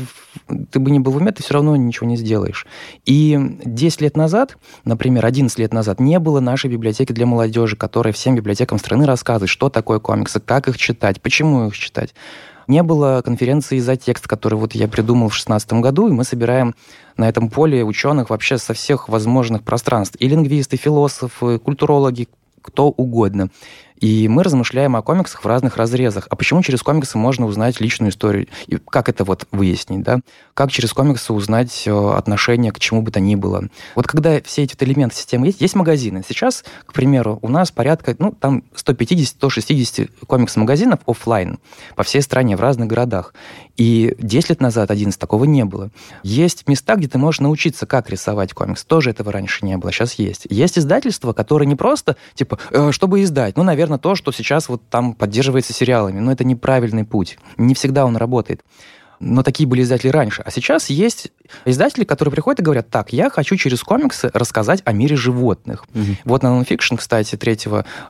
[0.71, 2.65] ты бы не был в уме, ты все равно ничего не сделаешь.
[3.05, 8.13] И 10 лет назад, например, 11 лет назад, не было нашей библиотеки для молодежи, которая
[8.13, 12.13] всем библиотекам страны рассказывает, что такое комиксы, как их читать, почему их читать.
[12.67, 16.75] Не было конференции за текст, который вот я придумал в 2016 году, и мы собираем
[17.15, 20.17] на этом поле ученых вообще со всех возможных пространств.
[20.19, 22.27] И лингвисты, и философы, культурологи,
[22.61, 23.49] кто угодно.
[23.99, 26.27] И мы размышляем о комиксах в разных разрезах.
[26.29, 28.47] А почему через комиксы можно узнать личную историю?
[28.67, 30.19] И как это вот выяснить, да?
[30.53, 33.65] Как через комиксы узнать э, отношение к чему бы то ни было?
[33.95, 36.23] Вот когда все эти элементы системы есть, есть магазины.
[36.27, 41.59] Сейчас, к примеру, у нас порядка, ну, там 150-160 комикс-магазинов офлайн
[41.95, 43.33] по всей стране, в разных городах.
[43.77, 45.91] И 10 лет назад, 11, такого не было.
[46.23, 48.83] Есть места, где ты можешь научиться, как рисовать комикс.
[48.83, 50.47] Тоже этого раньше не было, сейчас есть.
[50.49, 54.69] Есть издательства, которые не просто, типа, э, чтобы издать, ну, наверное, наверное, то, что сейчас
[54.69, 56.19] вот там поддерживается сериалами.
[56.19, 57.37] Но это неправильный путь.
[57.57, 58.63] Не всегда он работает.
[59.19, 60.43] Но такие были издатели раньше.
[60.45, 61.31] А сейчас есть
[61.65, 65.85] издатели, которые приходят и говорят, так, я хочу через комиксы рассказать о мире животных.
[65.93, 66.17] Угу.
[66.25, 67.57] Вот на Nonfiction, кстати, 3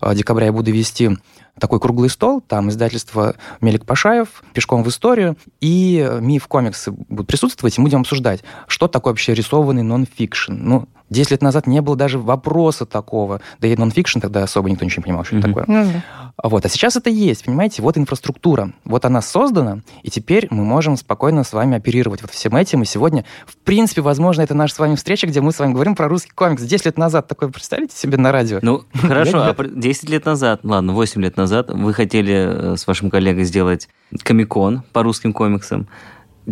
[0.01, 1.11] э, декабря я буду вести
[1.59, 7.77] такой круглый стол, там издательство Мелик Пашаев, «Пешком в историю», и «Миф комиксы» будут присутствовать,
[7.77, 10.53] и мы будем обсуждать, что такое вообще рисованный нон-фикшн.
[10.53, 13.41] Ну, 10 лет назад не было даже вопроса такого.
[13.59, 15.39] Да и нон-фикшн тогда особо никто ничего не понимал, что mm-hmm.
[15.39, 15.65] это такое.
[15.67, 16.31] Да.
[16.43, 16.65] Вот.
[16.65, 17.81] А сейчас это есть, понимаете?
[17.81, 18.71] Вот инфраструктура.
[18.85, 22.83] Вот она создана, и теперь мы можем спокойно с вами оперировать вот всем этим.
[22.83, 25.95] И сегодня, в принципе, возможно, это наша с вами встреча, где мы с вами говорим
[25.95, 26.61] про русский комикс.
[26.61, 28.59] 10 лет назад такое, представляете себе, на радио?
[28.61, 33.09] Ну, хорошо, а 10 лет назад, ладно, 8 лет назад вы хотели э, с вашим
[33.09, 33.89] коллегой сделать
[34.23, 35.87] комикон по русским комиксам.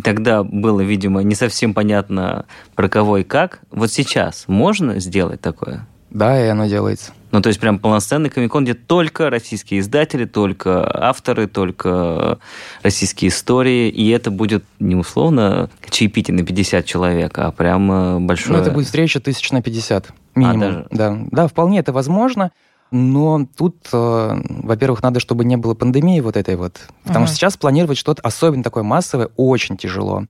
[0.03, 3.61] Тогда было, видимо, не совсем понятно, про кого и как.
[3.71, 5.87] Вот сейчас можно сделать такое?
[6.09, 7.11] Да, и оно делается.
[7.31, 12.39] Ну, то есть прям полноценный комикон, где только российские издатели, только авторы, только
[12.81, 18.57] российские истории, и это будет не условно чаепитие на 50 человек, а прям большое...
[18.57, 20.61] Ну, это будет встреча тысяч на 50 минимум.
[20.61, 20.87] А, даже...
[20.91, 21.17] да.
[21.31, 22.51] да, вполне это возможно.
[22.97, 26.79] Но тут, э, во-первых, надо, чтобы не было пандемии вот этой вот.
[27.03, 27.27] Потому ага.
[27.27, 30.27] что сейчас планировать что-то особенно такое массовое очень тяжело.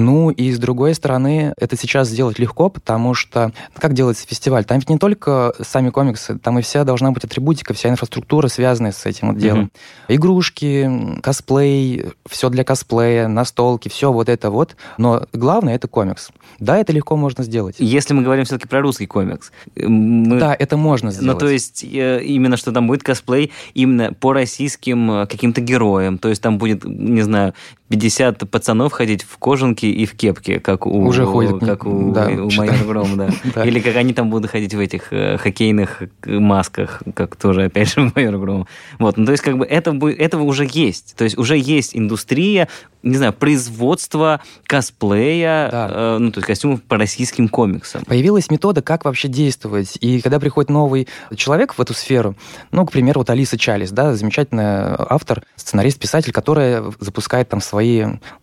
[0.00, 4.64] Ну и с другой стороны, это сейчас сделать легко, потому что как делается фестиваль?
[4.64, 8.92] Там ведь не только сами комиксы, там и вся должна быть атрибутика, вся инфраструктура, связанная
[8.92, 9.70] с этим вот делом.
[10.08, 10.16] Mm-hmm.
[10.16, 14.76] Игрушки, косплей, все для косплея, настолки, все вот это вот.
[14.96, 16.30] Но главное это комикс.
[16.58, 17.76] Да, это легко можно сделать.
[17.78, 19.52] Если мы говорим все-таки про русский комикс.
[19.76, 20.38] Мы...
[20.38, 21.34] Да, это можно сделать.
[21.34, 26.16] Ну, то есть э, именно что там будет косплей именно по российским э, каким-то героям.
[26.18, 27.54] То есть там будет, не знаю,
[27.90, 32.28] 50 пацанов ходить в кожанке и в кепке, как у, Уже ходят, как у, да,
[32.28, 33.28] у майора Грома, да.
[33.54, 33.64] Да.
[33.64, 38.02] Или как они там будут ходить в этих э, хоккейных масках, как тоже, опять же,
[38.06, 38.66] у майора Грома.
[39.00, 41.16] Вот, ну, то есть, как бы, это, этого уже есть.
[41.16, 42.68] То есть, уже есть индустрия,
[43.02, 45.88] не знаю, производства косплея, Да.
[45.90, 48.04] э, ну, то есть, костюмов по российским комиксам.
[48.04, 49.98] Появилась метода, как вообще действовать.
[50.00, 52.36] И когда приходит новый человек в эту сферу,
[52.70, 57.79] ну, к примеру, вот Алиса Чалис, да, замечательная автор, сценарист, писатель, которая запускает там свои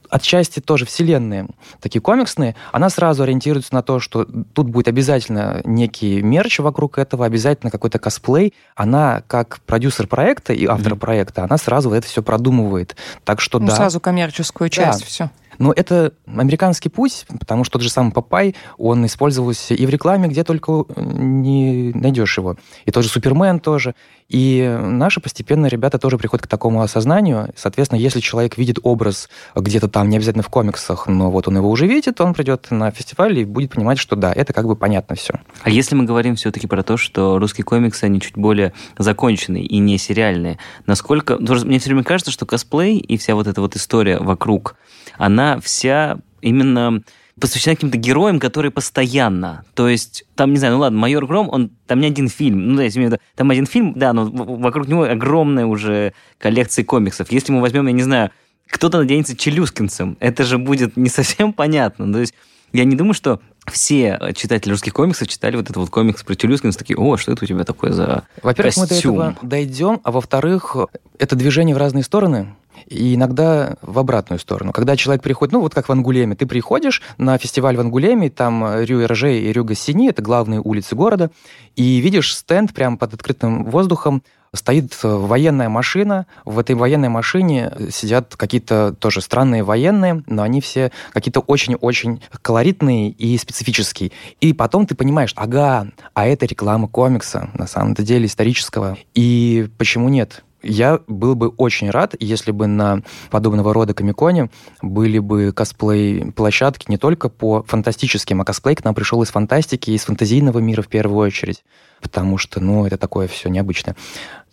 [0.09, 1.47] отчасти тоже вселенные,
[1.81, 7.25] такие комиксные, она сразу ориентируется на то, что тут будет обязательно некий мерч вокруг этого,
[7.25, 8.53] обязательно какой-то косплей.
[8.75, 10.99] Она, как продюсер проекта и автор Мгм.
[10.99, 12.95] проекта, она сразу это все продумывает.
[13.25, 13.75] Так что Ну, да.
[13.75, 15.29] сразу коммерческую часть, все.
[15.57, 20.27] Но это американский путь, потому что тот же самый Папай, он использовался и в рекламе,
[20.27, 22.57] где только не найдешь его.
[22.85, 23.95] И тот же Супермен тоже.
[24.29, 27.53] И наши постепенно ребята тоже приходят к такому осознанию.
[27.55, 31.69] Соответственно, если человек видит образ где-то там, не обязательно в комиксах, но вот он его
[31.69, 35.15] уже видит, он придет на фестиваль и будет понимать, что да, это как бы понятно
[35.15, 35.35] все.
[35.63, 39.77] А если мы говорим все-таки про то, что русские комиксы, они чуть более законченные и
[39.79, 41.35] не сериальные, насколько...
[41.35, 44.75] что Мне все время кажется, что косплей и вся вот эта вот история вокруг,
[45.17, 47.01] она вся именно
[47.39, 49.63] посвящена каким-то героям, которые постоянно.
[49.75, 52.77] То есть, там, не знаю, ну ладно, «Майор Гром», он, там не один фильм, ну,
[52.77, 56.83] да, если имею в виду, там один фильм, да, но вокруг него огромная уже коллекция
[56.83, 57.31] комиксов.
[57.31, 58.31] Если мы возьмем, я не знаю,
[58.67, 62.11] кто-то наденется челюскинцем, это же будет не совсем понятно.
[62.11, 62.33] То есть,
[62.73, 63.39] я не думаю, что
[63.71, 67.43] все читатели русских комиксов читали вот этот вот комикс про Челюскинца, такие, о, что это
[67.43, 70.75] у тебя такое за Во-первых, мы до костюм?» этого дойдем, а во-вторых,
[71.19, 72.55] это движение в разные стороны,
[72.85, 74.71] и иногда в обратную сторону.
[74.71, 78.83] Когда человек приходит, ну вот как в Ангулеме, ты приходишь на фестиваль в Ангулеме, там
[78.83, 81.31] Рю Эрже и Рю Гассини, это главные улицы города,
[81.75, 84.23] и видишь стенд прямо под открытым воздухом,
[84.53, 90.61] стоит э, военная машина, в этой военной машине сидят какие-то тоже странные военные, но они
[90.61, 94.11] все какие-то очень-очень колоритные и специфические.
[94.41, 98.97] И потом ты понимаешь, ага, а это реклама комикса, на самом-то деле исторического.
[99.13, 100.43] И почему нет?
[100.67, 103.01] Я был бы очень рад, если бы на
[103.31, 104.49] подобного рода комиконе
[104.81, 110.03] были бы косплей-площадки не только по фантастическим, а косплей к нам пришел из фантастики, из
[110.03, 111.63] фантазийного мира в первую очередь.
[112.01, 113.95] Потому что, ну, это такое все необычное.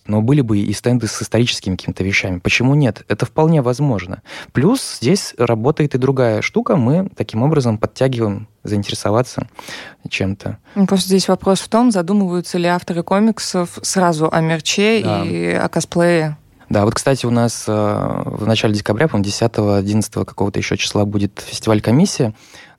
[0.07, 2.38] Но были бы и стенды с историческими какими-то вещами.
[2.38, 3.05] Почему нет?
[3.09, 4.22] Это вполне возможно.
[4.52, 6.76] Плюс здесь работает и другая штука.
[6.76, 9.46] Мы таким образом подтягиваем заинтересоваться
[10.09, 10.59] чем-то.
[10.74, 15.24] Ну, Просто здесь вопрос в том, задумываются ли авторы комиксов сразу о мерче Да.
[15.24, 16.36] и о косплее.
[16.70, 21.44] Да, вот, кстати, у нас э, в начале декабря, по-моему, 10-11 какого-то еще числа будет
[21.46, 22.34] фестиваль «Комиссия»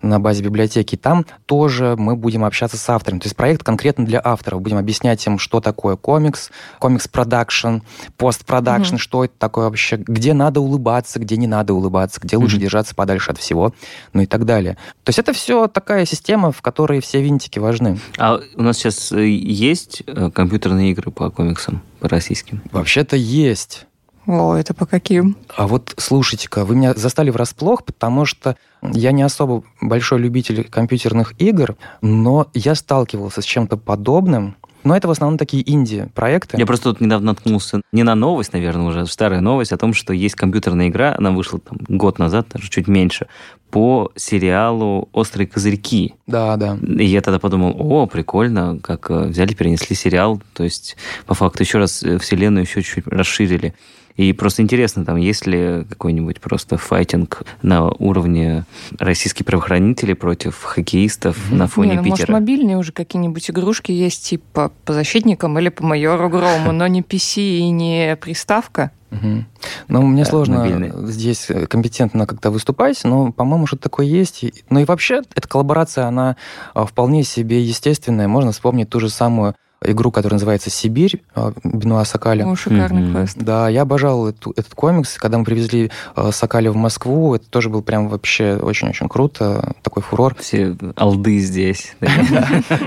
[0.09, 0.95] на базе библиотеки.
[0.95, 3.19] Там тоже мы будем общаться с авторами.
[3.19, 4.61] То есть проект конкретно для авторов.
[4.61, 6.49] Будем объяснять им, что такое комикс,
[6.79, 7.77] комикс-продакшн,
[8.17, 8.99] постпродакшн, Мгм.
[8.99, 12.63] что это такое вообще, где надо улыбаться, где не надо улыбаться, где лучше Мгм.
[12.63, 13.73] держаться подальше от всего,
[14.13, 14.75] ну и так далее.
[15.03, 17.99] То есть это все такая система, в которой все винтики важны.
[18.17, 22.61] А у нас сейчас э, есть э, компьютерные игры по комиксам, по российским?
[22.71, 23.85] Вообще-то есть.
[24.27, 25.37] О, это по каким?
[25.55, 31.33] А вот слушайте-ка, вы меня застали врасплох, потому что я не особо большой любитель компьютерных
[31.39, 34.55] игр, но я сталкивался с чем-то подобным.
[34.85, 36.57] Но это в основном такие инди-проекты.
[36.59, 40.13] Я просто тут недавно наткнулся не на новость, наверное, уже старая новость о том, что
[40.13, 43.25] есть компьютерная игра, она вышла там год назад, даже чуть меньше,
[43.71, 46.13] по сериалу «Острые козырьки».
[46.27, 46.77] Да, да.
[46.81, 51.63] И я тогда подумал, о, прикольно, как э, взяли, перенесли сериал, то есть по факту
[51.63, 53.73] еще раз э, вселенную еще чуть расширили.
[54.17, 58.63] И просто интересно, там есть ли какой-нибудь просто файтинг на уровне
[58.97, 61.57] российских правоохранителей против хоккеистов Мгм.
[61.57, 62.33] на фоне Не, ну, может, Питера?
[62.33, 67.41] мобильные уже какие-нибудь игрушки есть, типа по защитникам или по майору Грому, но не PC
[67.59, 68.91] и не приставка.
[69.11, 69.45] Мгм.
[69.89, 70.93] Ну, мне Да, сложно мобильные.
[71.07, 74.43] здесь э, компетентно как-то выступать, но, по-моему, что-то такое есть.
[74.69, 76.35] Ну и вообще, эта коллаборация, она
[76.73, 78.27] а, вполне себе естественная.
[78.27, 79.55] Можно вспомнить ту же самую
[79.91, 82.45] игру, которая называется «Сибирь» а, Бенуа Сакаля.
[82.47, 83.13] О, шикарный Мгм.
[83.13, 83.37] квест.
[83.37, 85.17] Да, я обожал эту- этот комикс.
[85.17, 90.03] Когда мы привезли э, Сокаля в Москву, это тоже был прям вообще очень-очень круто, такой
[90.03, 90.35] фурор.
[90.39, 91.95] Все алды здесь.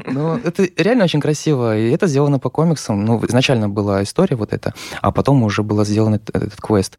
[0.07, 3.05] Ну, это реально очень красиво, и это сделано по комиксам.
[3.05, 6.99] Ну, изначально была история вот эта, а потом уже был сделан этот квест.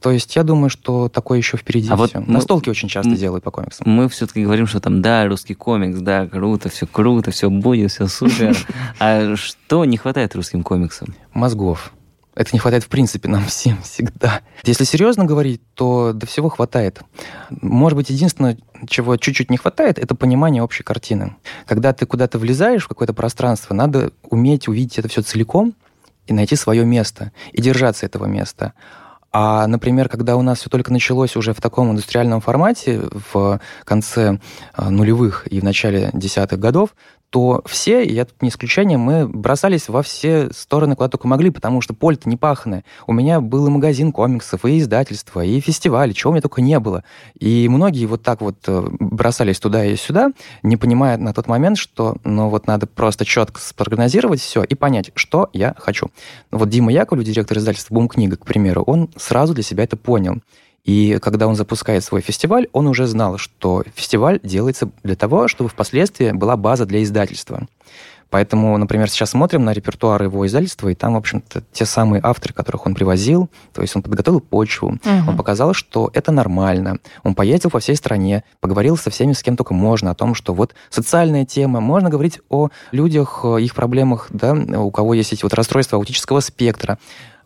[0.00, 2.20] То есть я думаю, что такое еще впереди А вот всё.
[2.20, 3.86] мы- Настолки очень часто делают по комиксам.
[3.90, 8.06] Мы все-таки говорим, что там, да, русский комикс, да, круто, все круто, все будет, все
[8.06, 8.56] супер.
[8.98, 11.14] А что не хватает русским комиксам?
[11.34, 11.92] Мозгов.
[12.34, 14.40] Это не хватает в принципе нам всем всегда.
[14.64, 17.02] Если серьезно говорить, то до всего хватает.
[17.50, 18.56] Может быть, единственное,
[18.88, 21.36] чего чуть-чуть не хватает, это понимание общей картины.
[21.66, 25.74] Когда ты куда-то влезаешь в какое-то пространство, надо уметь увидеть это все целиком
[26.26, 28.72] и найти свое место, и держаться этого места.
[29.32, 33.02] А, например, когда у нас все только началось уже в таком индустриальном формате
[33.32, 34.40] в конце
[34.72, 36.94] а, нулевых и в начале десятых годов,
[37.30, 41.50] то все, и я тут не исключение, мы бросались во все стороны, куда только могли,
[41.50, 42.84] потому что поле-то не пахное.
[43.06, 46.78] У меня был и магазин комиксов, и издательство, и фестиваль, чего у меня только не
[46.80, 47.04] было.
[47.38, 50.32] И многие вот так вот э, бросались туда и сюда,
[50.64, 55.12] не понимая на тот момент, что ну вот надо просто четко спрогнозировать все и понять,
[55.14, 56.08] что я хочу.
[56.50, 60.40] Вот Дима Яковлев, директор издательства «Бум книга», к примеру, он сразу для себя это понял.
[60.84, 65.68] И когда он запускает свой фестиваль, он уже знал, что фестиваль делается для того, чтобы
[65.68, 67.66] впоследствии была база для издательства.
[68.30, 72.54] Поэтому, например, сейчас смотрим на репертуар его издательства, и там, в общем-то, те самые авторы,
[72.54, 75.30] которых он привозил, то есть он подготовил почву, угу.
[75.30, 76.98] он показал, что это нормально.
[77.24, 80.54] Он поездил по всей стране, поговорил со всеми, с кем только можно, о том, что
[80.54, 85.52] вот социальная тема, можно говорить о людях, их проблемах, да, у кого есть эти вот
[85.52, 86.98] расстройства аутического спектра,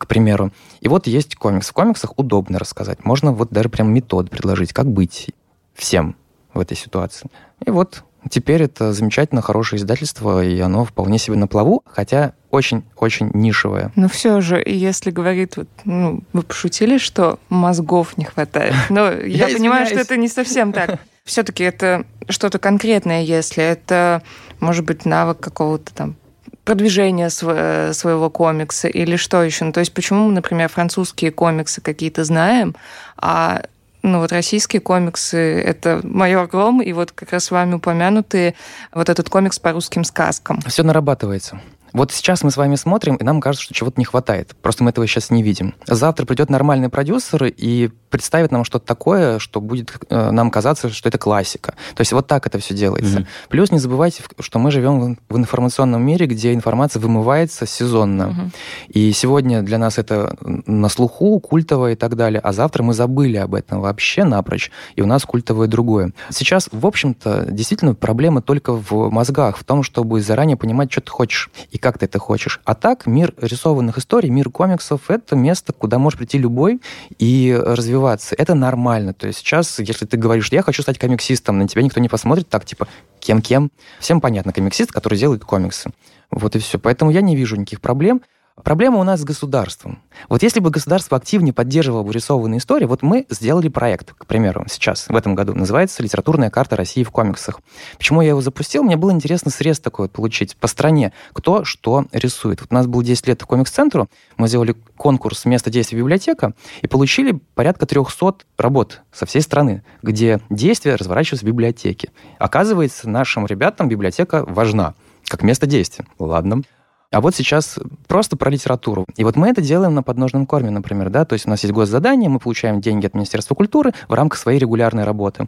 [0.05, 0.53] к примеру.
[0.81, 1.71] И вот есть комикс.
[1.71, 3.05] В комиксах удобно рассказать.
[3.05, 5.31] Можно вот даже прям метод предложить, как быть
[5.75, 6.17] всем
[6.53, 7.31] в этой ситуации.
[7.65, 13.31] И вот теперь это замечательно хорошее издательство, и оно вполне себе на плаву, хотя очень-очень
[13.33, 13.93] нишевое.
[13.97, 18.75] Но все же, если говорит, вот, ну, вы пошутили, что мозгов не хватает.
[18.91, 21.01] Но я, я понимаю, что это не совсем так.
[21.25, 24.23] Все-таки это что-то конкретное, если это,
[24.61, 26.17] может быть, навык какого-то там
[26.65, 29.65] продвижение своего комикса или что еще?
[29.65, 32.75] Ну, то есть почему мы, например, французские комиксы какие-то знаем,
[33.17, 33.63] а
[34.03, 38.55] ну вот российские комиксы— это «Майор Гром», и вот как раз с вами упомянутые
[38.93, 40.61] вот этот комикс по русским сказкам.
[40.67, 41.59] Все нарабатывается.
[41.95, 44.57] Вот сейчас мы с вами смотрим, и нам кажется, что чего-то не хватает.
[44.61, 45.75] Просто мы этого сейчас не видим.
[45.87, 51.09] Завтра придет нормальный продюсер и представит нам что-то такое, что будет э, нам казаться, что
[51.09, 51.75] это классика.
[51.95, 53.21] То есть вот так это все делается.
[53.21, 53.27] Mm-hmm.
[53.49, 58.23] Плюс не забывайте, что мы живем в информационном мире, где информация вымывается сезонно.
[58.23, 58.51] Mm-hmm.
[58.89, 63.37] И сегодня для нас это на слуху, культовое и так далее, а завтра мы забыли
[63.37, 66.13] об этом вообще напрочь, и у нас культовое другое.
[66.31, 71.11] Сейчас, в общем-то, действительно проблема только в мозгах, в том, чтобы заранее понимать, что ты
[71.11, 71.51] хочешь.
[71.71, 72.63] И как ты это хочешь.
[72.65, 76.81] А так, мир рисованных историй, мир комиксов— это место, куда может прийти любой
[77.19, 78.35] и развиваться.
[78.39, 79.13] Это нормально.
[79.13, 82.49] То есть сейчас, если ты говоришь, я хочу стать комиксистом, на тебя никто не посмотрит
[82.49, 82.89] так, типа,
[83.21, 83.71] кем-кем.
[84.01, 85.91] Всем понятно, комиксист, который делает комиксы.
[86.31, 86.79] Вот и все.
[86.79, 88.23] Поэтому я не вижу никаких проблем.
[88.65, 90.03] Проблема у нас с государством.
[90.31, 94.65] Вот если бы государство активнее поддерживало бы рисованные истории, вот мы сделали проект, к примеру,
[94.71, 97.61] сейчас, в этом году, называется «Литературная карта России в комиксах».
[97.99, 98.83] Почему я его запустил?
[98.83, 102.63] Мне было интересно срез такой вот получить по стране, кто что рисует.
[102.63, 104.09] Вот у нас было 10 лет комикс-центру,
[104.39, 110.41] мы сделали конкурс «Место действия библиотека» и получили порядка 300 работ со всей страны, где
[110.49, 112.13] действия разворачиваются в библиотеке.
[112.39, 114.95] Оказывается, нашим ребятам библиотека важна
[115.29, 116.07] как место действия.
[116.19, 116.63] Ладно.
[117.11, 117.79] А вот сейчас
[118.09, 119.07] просто про литературу.
[119.17, 121.73] И вот мы это делаем на подножном корме, например, да, то есть у нас есть
[121.73, 125.47] госзадание, мы получаем деньги от Министерства культуры в рамках своей регулярной работы.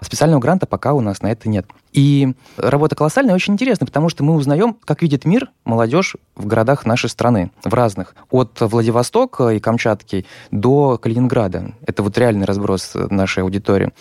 [0.00, 1.66] Специального гранта пока у нас на это нет.
[1.92, 6.86] И работа колоссальная, очень интересная, потому что мы узнаем, как видит мир молодежь в городах
[6.86, 8.14] нашей страны, в разных.
[8.30, 11.72] От Владивостока и Камчатки до Калининграда.
[11.86, 13.92] Это вот реальный разброс нашей аудитории.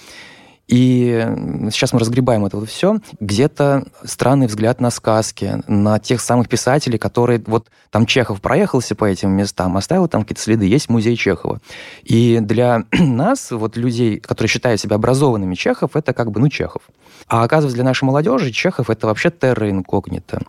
[0.67, 1.25] И
[1.71, 2.99] сейчас мы разгребаем это вот все.
[3.19, 7.41] Где-то странный взгляд на сказки, на тех самых писателей, которые...
[7.47, 10.65] Вот там Чехов проехался по этим местам, оставил там какие-то следы.
[10.65, 11.61] Есть музей Чехова.
[12.03, 16.81] И для нас, вот людей, которые считают себя образованными, Чехов— это как бы, ну, Чехов.
[17.27, 20.41] А оказывается, для нашей молодежи Чехов— это вообще терра инкогнито.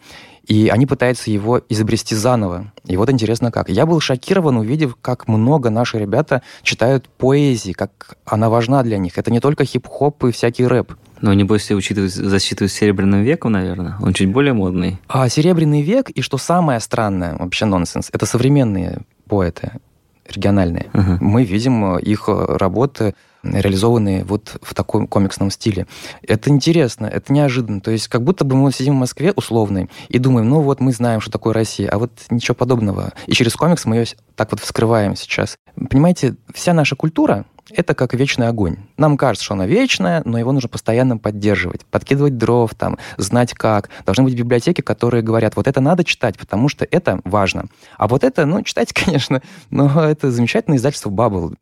[0.47, 2.73] И они пытаются его изобрести заново.
[2.87, 3.69] И вот интересно как.
[3.69, 9.19] Я был шокирован, увидев, как много наши ребята читают поэзии, как она важна для них.
[9.19, 10.95] Это не только хип-хоп и всякий рэп.
[11.21, 13.97] Но небось все учитывают, засчитывают Серебряным веком, наверное.
[14.01, 14.99] Он чуть более модный.
[15.07, 19.73] А Серебряный век, и что самое странное, вообще нонсенс, это современные поэты
[20.29, 20.91] региональные.
[20.93, 21.19] Uh-huh.
[21.21, 25.87] Мы видим их работы реализованные вот в таком комиксном стиле.
[26.23, 27.81] Это интересно, это неожиданно.
[27.81, 30.93] То есть как будто бы мы сидим в Москве условной и думаем, ну вот мы
[30.93, 33.13] знаем, что такое Россия, а вот ничего подобного.
[33.27, 35.57] И через комикс мы ее так вот вскрываем сейчас.
[35.91, 38.77] Понимаете, вся наша культура, это как вечный огонь.
[38.97, 43.91] Нам кажется, что она вечная, но его нужно постоянно поддерживать, подкидывать дров, там, знать как.
[44.07, 47.67] Должны быть библиотеки, которые говорят, вот это надо читать, потому что это важно.
[47.97, 51.55] А вот это, ну, читайте, конечно, но это замечательное издательство Bubble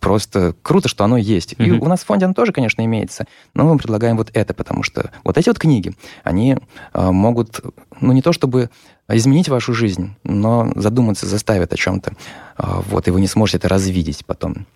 [0.00, 1.52] просто круто, что оно есть.
[1.52, 1.66] Mm-hmm.
[1.66, 4.82] И у нас в фонде оно тоже, конечно, имеется, но мы предлагаем вот это, потому
[4.82, 5.94] что вот эти вот книги,
[6.24, 6.56] они
[6.92, 7.60] э, могут,
[8.00, 8.70] ну, не то чтобы
[9.08, 12.12] изменить вашу жизнь, но задуматься заставят о чем-то.
[12.58, 14.66] Э, вот, и вы не сможете это развидеть потом.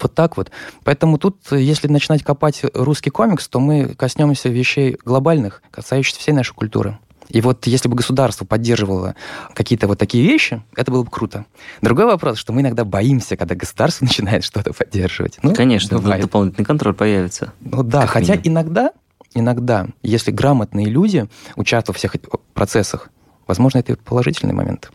[0.00, 0.50] Вот так вот.
[0.82, 6.54] Поэтому тут, если начинать копать русский комикс, то мы коснемся вещей глобальных, касающихся всей нашей
[6.54, 6.98] культуры.
[7.28, 9.14] И вот если бы государство поддерживало
[9.54, 11.46] какие-то вот такие вещи, это было бы круто.
[11.82, 15.38] Другой вопрос, что мы иногда боимся, когда государство начинает что-то поддерживать.
[15.42, 16.22] Ну, Конечно, бывает.
[16.22, 17.52] дополнительный контроль появится.
[17.60, 18.48] Ну да, хотя минимум.
[18.52, 18.90] иногда,
[19.34, 23.10] иногда, если грамотные люди участвуют во всех этих процессах,
[23.46, 24.90] возможно, это и положительный момент.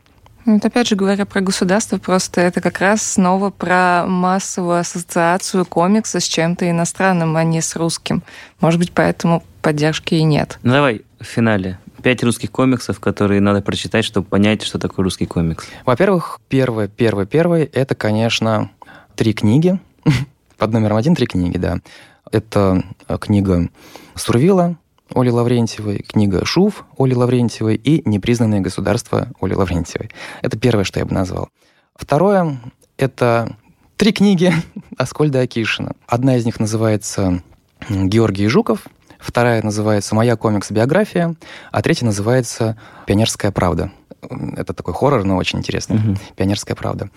[0.45, 5.65] Ну, Вот опять же говоря про государство, просто это как раз снова про массовую ассоциацию
[5.65, 8.23] комикса с чем-то иностранным, а не с русским.
[8.61, 10.57] Может быть, поэтому поддержки и нет.
[10.63, 11.77] Ну давай в финале.
[12.03, 15.67] Пять русских комиксов, которые надо прочитать, чтобы понять, что такое русский комикс.
[15.85, 18.71] Во-первых, первое, первое, первое, это, конечно,
[19.15, 19.79] три книги.
[20.57, 21.79] Под номером один три книги, да.
[22.31, 23.69] Это э, книга
[24.15, 24.77] Сурвила
[25.13, 30.09] Оли Лаврентьевой, книга Шуф Оли Лаврентьевой и «Непризнанное государство» Оли Лаврентьевой.
[30.41, 31.49] Это первое, что я бы назвал.
[31.95, 32.59] Второе—
[32.97, 33.55] это
[33.97, 34.53] три книги
[34.97, 35.93] Аскольда Акишина.
[36.07, 37.41] Одна из них называется
[37.89, 38.85] «Георгий Жуков»,
[39.19, 41.35] вторая называется «Моя комикс-биография»,
[41.71, 43.91] а третья называется «Пионерская правда».
[44.57, 45.97] Это такой хоррор, но очень интересный.
[45.97, 46.17] Мгм.
[46.35, 47.09] «Пионерская правда».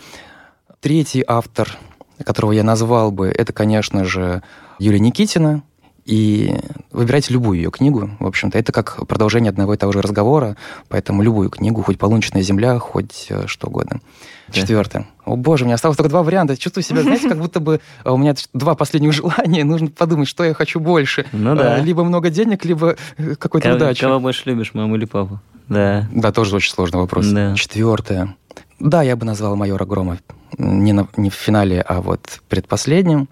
[0.80, 1.78] Третий автор,
[2.24, 4.42] которого я назвал бы, это, конечно же,
[4.78, 5.62] Юлия Никитина.
[6.04, 6.56] И
[6.90, 8.58] выбирайте любую ее книгу, в общем-то.
[8.58, 10.56] Это как продолжение одного и того же разговора,
[10.88, 14.00] поэтому любую книгу, хоть «Полуночная земля», хоть э, что угодно.
[14.48, 14.52] Да.
[14.52, 15.06] Четвертое.
[15.24, 16.56] О боже, у меня осталось только два варианта.
[16.56, 19.62] Чувствую себя, знаете, как будто бы э, у меня два последних желания.
[19.62, 21.24] Нужно подумать, что я хочу больше.
[21.32, 21.78] Ну да.
[21.78, 22.96] Э, Либо много денег, либо
[23.38, 24.00] какой-то Кого, удачи.
[24.00, 25.38] кого больше любишь, маму или папу?
[25.68, 26.08] Да.
[26.12, 27.26] Да, тоже очень сложный вопрос.
[27.28, 27.54] Да.
[27.54, 28.34] Четвертое.
[28.80, 30.18] Да, я бы назвал майора Грома
[30.58, 33.28] не, на- не в финале, а вот предпоследним.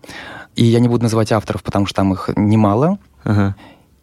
[0.61, 2.99] И я не буду называть авторов, потому что там их немало.
[3.25, 3.57] Ага.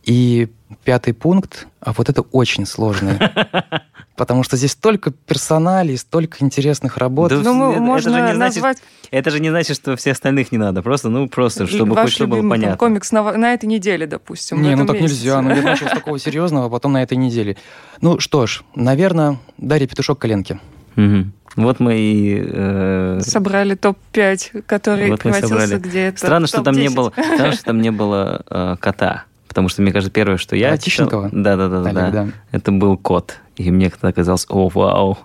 [0.04, 0.48] И
[0.84, 3.20] пятый пункт, а вот это очень сложный.
[4.16, 7.30] Потому что здесь столько персоналей, столько интересных работ.
[7.30, 8.78] Да Ну, это- это можно же не значит- назвать
[9.12, 10.82] Это же не значит, что все остальных не надо.
[10.82, 12.78] Просто, ну, просто, чтобы ваш хоть что было любимый там понятно.
[12.78, 14.60] комикс на, на этой неделе, допустим.
[14.64, 15.14] Не, ну так месяце.
[15.14, 15.42] нельзя.
[15.42, 17.56] Ну, я начал с такого серьезного, а потом на этой неделе.
[18.02, 20.60] Ну что ж, наверное, Дарья Петушок коленки.
[21.56, 22.44] Вот мы и...
[22.46, 25.78] э, Собрали топ-5, который Вот собрали.
[25.78, 26.96] где-то Странно, что там не топ-10.
[26.96, 29.24] было, странно, что там не было э, кота.
[29.48, 31.30] Потому что, мне кажется, первое, что я Тищенкова?
[31.32, 32.28] Да, да, да, да.
[32.52, 33.38] Это был кот.
[33.56, 35.18] И мне казалось, о, вау.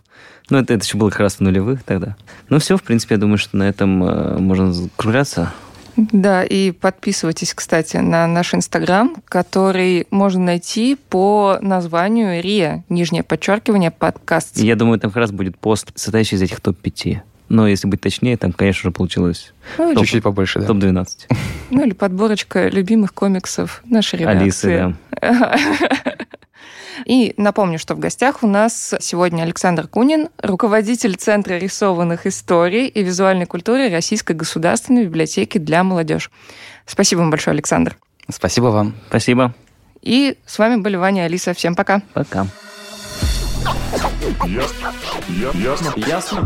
[0.48, 2.16] Ну, это, это еще было как раз в нулевых тогда.
[2.48, 5.52] Ну, все, в принципе, я думаю, что на этом э, можно закругляться.
[5.97, 13.90] Да, и подписывайтесь, кстати, на наш Инстаграм, который можно найти по названию РИА, нижнее подчеркивание,
[13.90, 14.59] подкаст.
[14.59, 17.18] Я думаю, там как раз будет пост, состоящий из этих топ-5.
[17.49, 20.66] Но если быть точнее, там, конечно же, получилось Ну, или, Чуть-чуть побольше, да.
[20.68, 21.07] топ-12.
[21.70, 24.72] ну, или подборочка любимых комиксов нашей редакции.
[24.72, 25.57] Алисы, да.
[27.05, 33.03] И напомню, что в гостях у нас сегодня Александр Кунин, руководитель Центра рисованных историй и
[33.03, 36.30] визуальной культуры Российской государственной библиотеки для молодежи.
[36.86, 37.97] Спасибо вам большое, Александр.
[38.28, 38.95] Спасибо вам.
[39.09, 39.55] Спасибо.
[40.01, 41.55] И с вами были Ваня и Алиса.
[41.55, 42.03] Всем пока.
[42.12, 42.47] Пока.
[44.47, 44.93] Ясно.
[45.55, 45.93] Ясно.
[45.97, 46.45] Ясно?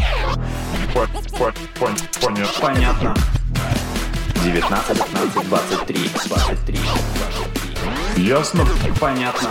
[0.94, 1.06] По-
[1.38, 2.60] по- пон- Понятно.
[2.60, 3.14] Понятно.
[4.44, 6.78] 19, 19, 23, 23.
[8.24, 8.64] Ясно.
[9.00, 9.50] Понятно.